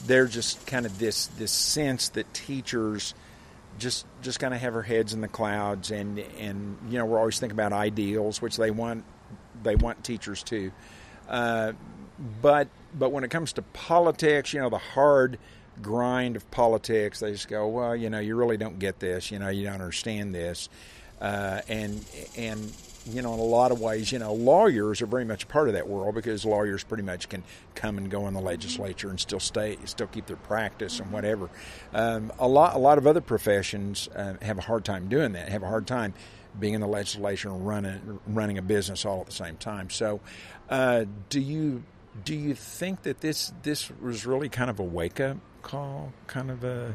they're 0.06 0.26
just 0.26 0.66
kind 0.66 0.86
of 0.86 0.98
this 0.98 1.26
this 1.38 1.52
sense 1.52 2.10
that 2.10 2.32
teachers 2.32 3.14
just 3.78 4.06
just 4.22 4.40
kind 4.40 4.52
of 4.54 4.60
have 4.60 4.72
their 4.72 4.82
heads 4.82 5.12
in 5.12 5.20
the 5.20 5.28
clouds, 5.28 5.90
and 5.90 6.18
and 6.38 6.76
you 6.88 6.98
know, 6.98 7.04
we're 7.04 7.18
always 7.18 7.38
thinking 7.38 7.56
about 7.56 7.72
ideals, 7.72 8.42
which 8.42 8.56
they 8.56 8.70
want 8.70 9.04
they 9.62 9.76
want 9.76 10.04
teachers 10.04 10.42
to, 10.44 10.72
uh, 11.28 11.72
but 12.42 12.68
but 12.94 13.12
when 13.12 13.24
it 13.24 13.30
comes 13.30 13.52
to 13.54 13.62
politics, 13.62 14.52
you 14.52 14.60
know, 14.60 14.70
the 14.70 14.78
hard 14.78 15.38
grind 15.80 16.36
of 16.36 16.50
politics, 16.50 17.20
they 17.20 17.32
just 17.32 17.48
go, 17.48 17.68
well, 17.68 17.94
you 17.94 18.10
know, 18.10 18.18
you 18.18 18.34
really 18.34 18.56
don't 18.56 18.78
get 18.78 18.98
this, 18.98 19.30
you 19.30 19.38
know, 19.38 19.48
you 19.48 19.64
don't 19.64 19.74
understand 19.74 20.34
this, 20.34 20.68
uh, 21.20 21.60
and 21.68 22.04
and 22.36 22.72
you 23.08 23.22
know, 23.22 23.34
in 23.34 23.40
a 23.40 23.44
lot 23.44 23.72
of 23.72 23.80
ways, 23.80 24.12
you 24.12 24.18
know, 24.18 24.32
lawyers 24.32 25.02
are 25.02 25.06
very 25.06 25.24
much 25.24 25.44
a 25.44 25.46
part 25.46 25.68
of 25.68 25.74
that 25.74 25.88
world 25.88 26.14
because 26.14 26.44
lawyers 26.44 26.84
pretty 26.84 27.02
much 27.02 27.28
can 27.28 27.42
come 27.74 27.98
and 27.98 28.10
go 28.10 28.26
in 28.28 28.34
the 28.34 28.40
legislature 28.40 29.10
and 29.10 29.18
still 29.18 29.40
stay, 29.40 29.76
still 29.84 30.06
keep 30.06 30.26
their 30.26 30.36
practice 30.36 31.00
and 31.00 31.10
whatever. 31.10 31.50
Um, 31.92 32.32
a 32.38 32.48
lot, 32.48 32.76
a 32.76 32.78
lot 32.78 32.98
of 32.98 33.06
other 33.06 33.20
professions 33.20 34.08
uh, 34.14 34.34
have 34.42 34.58
a 34.58 34.62
hard 34.62 34.84
time 34.84 35.08
doing 35.08 35.32
that. 35.32 35.48
Have 35.48 35.62
a 35.62 35.68
hard 35.68 35.86
time 35.86 36.14
being 36.58 36.74
in 36.74 36.80
the 36.80 36.88
legislature 36.88 37.50
and 37.50 37.66
running 37.66 38.20
running 38.26 38.58
a 38.58 38.62
business 38.62 39.04
all 39.04 39.20
at 39.20 39.26
the 39.26 39.32
same 39.32 39.56
time. 39.56 39.90
So, 39.90 40.20
uh, 40.68 41.04
do 41.28 41.40
you 41.40 41.84
do 42.24 42.34
you 42.34 42.54
think 42.54 43.02
that 43.02 43.20
this 43.20 43.52
this 43.62 43.90
was 44.00 44.26
really 44.26 44.48
kind 44.48 44.70
of 44.70 44.80
a 44.80 44.84
wake 44.84 45.20
up 45.20 45.36
call, 45.62 46.12
kind 46.26 46.50
of 46.50 46.64
a 46.64 46.94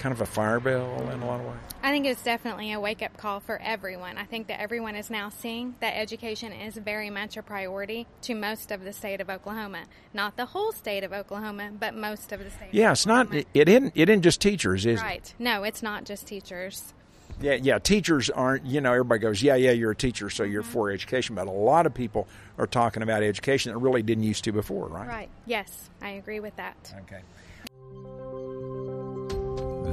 kind 0.00 0.12
of 0.12 0.20
a 0.20 0.26
fire 0.26 0.58
bell 0.58 1.08
in 1.12 1.20
a 1.22 1.26
lot 1.26 1.40
of 1.40 1.46
ways? 1.46 1.56
I 1.82 1.92
think 1.92 2.06
it's 2.06 2.22
definitely 2.24 2.72
a 2.72 2.80
wake 2.80 3.02
up 3.02 3.16
call 3.16 3.38
for 3.38 3.60
everyone. 3.62 4.16
I 4.16 4.24
think 4.24 4.48
that 4.48 4.60
everyone 4.60 4.96
is 4.96 5.10
now 5.10 5.28
seeing 5.28 5.74
that 5.80 5.96
education 5.96 6.52
is 6.52 6.76
very 6.76 7.10
much 7.10 7.36
a 7.36 7.42
priority 7.42 8.06
to 8.22 8.34
most 8.34 8.72
of 8.72 8.82
the 8.82 8.92
state 8.92 9.20
of 9.20 9.28
Oklahoma. 9.30 9.84
Not 10.14 10.36
the 10.36 10.46
whole 10.46 10.72
state 10.72 11.04
of 11.04 11.12
Oklahoma, 11.12 11.70
but 11.78 11.94
most 11.94 12.32
of 12.32 12.42
the 12.42 12.50
state. 12.50 12.70
Yeah, 12.72 12.92
it's 12.92 13.06
not. 13.06 13.32
It, 13.34 13.46
it 13.54 13.68
isn't. 13.68 13.92
It 13.94 14.08
isn't 14.08 14.22
just 14.22 14.40
teachers, 14.40 14.86
is 14.86 15.00
right. 15.00 15.18
it? 15.18 15.34
No, 15.38 15.62
it's 15.62 15.82
not 15.82 16.04
just 16.04 16.26
teachers. 16.26 16.94
Yeah, 17.40 17.54
yeah. 17.54 17.78
Teachers 17.78 18.28
aren't. 18.30 18.66
You 18.66 18.80
know, 18.80 18.92
everybody 18.92 19.20
goes, 19.20 19.42
yeah, 19.42 19.54
yeah. 19.54 19.70
You're 19.70 19.92
a 19.92 19.96
teacher, 19.96 20.28
so 20.30 20.42
you're 20.42 20.62
Mm-hmm. 20.62 20.72
for 20.72 20.90
education. 20.90 21.34
But 21.34 21.46
a 21.46 21.50
lot 21.50 21.86
of 21.86 21.94
people 21.94 22.26
are 22.58 22.66
talking 22.66 23.02
about 23.02 23.22
education 23.22 23.72
that 23.72 23.78
really 23.78 24.02
didn't 24.02 24.24
used 24.24 24.44
to 24.44 24.52
before, 24.52 24.88
right? 24.88 25.08
Right. 25.08 25.28
Yes, 25.46 25.88
I 26.02 26.10
agree 26.10 26.40
with 26.40 26.56
that. 26.56 26.94
Okay. 27.02 27.20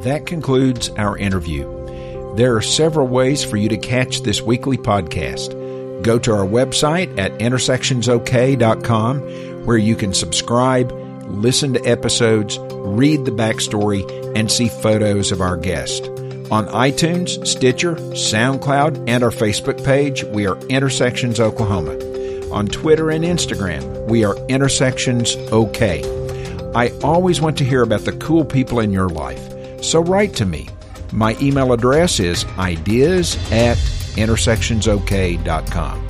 That 0.04 0.26
concludes 0.26 0.90
our 0.92 1.18
interview. 1.18 1.74
There 2.36 2.56
are 2.56 2.62
several 2.62 3.08
ways 3.08 3.44
for 3.44 3.58
you 3.58 3.68
to 3.70 3.78
catch 3.78 4.22
this 4.22 4.42
weekly 4.42 4.78
podcast. 4.78 6.04
Go 6.04 6.20
to 6.20 6.34
our 6.34 6.46
website 6.46 7.18
at 7.18 7.34
intersectionsok.com 7.40 9.66
where 9.66 9.78
you 9.78 9.96
can 9.96 10.14
subscribe, 10.14 10.92
listen 11.26 11.74
to 11.74 11.86
episodes, 11.86 12.60
read 12.60 13.26
the 13.26 13.32
backstory, 13.32 14.06
and 14.38 14.52
see 14.52 14.70
photos 14.70 15.32
of 15.32 15.42
our 15.42 15.58
guest. 15.58 16.10
On 16.50 16.66
iTunes, 16.68 17.46
Stitcher, 17.46 17.96
SoundCloud, 17.96 19.10
and 19.10 19.22
our 19.24 19.32
Facebook 19.32 19.84
page, 19.84 20.24
we 20.24 20.48
are 20.48 20.58
Intersections 20.68 21.42
Oklahoma. 21.42 21.92
On 22.54 22.68
Twitter 22.68 23.10
and 23.10 23.26
Instagram, 23.26 24.06
we 24.06 24.24
are 24.24 24.38
Intersections 24.48 25.36
OK. 25.52 26.04
I 26.74 26.90
always 27.04 27.42
want 27.42 27.58
to 27.58 27.66
hear 27.66 27.82
about 27.82 28.06
the 28.06 28.14
cool 28.14 28.46
people 28.46 28.80
in 28.80 28.94
your 28.94 29.10
life, 29.10 29.57
so 29.82 30.02
write 30.02 30.34
to 30.36 30.46
me. 30.46 30.70
My 31.14 31.38
email 31.42 31.74
address 31.74 32.20
is 32.20 32.46
ideas 32.58 33.36
at 33.52 33.78
intersectionsok.com. 34.18 36.08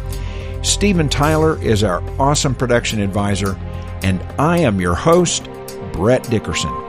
Stephen 0.64 1.10
Tyler 1.10 1.62
is 1.62 1.84
our 1.84 2.02
awesome 2.20 2.56
production 2.56 3.00
advisor, 3.00 3.56
and 4.04 4.22
I 4.40 4.58
am 4.60 4.82
your 4.82 4.96
host, 4.96 5.48
Brett 5.94 6.24
Dickerson. 6.30 6.87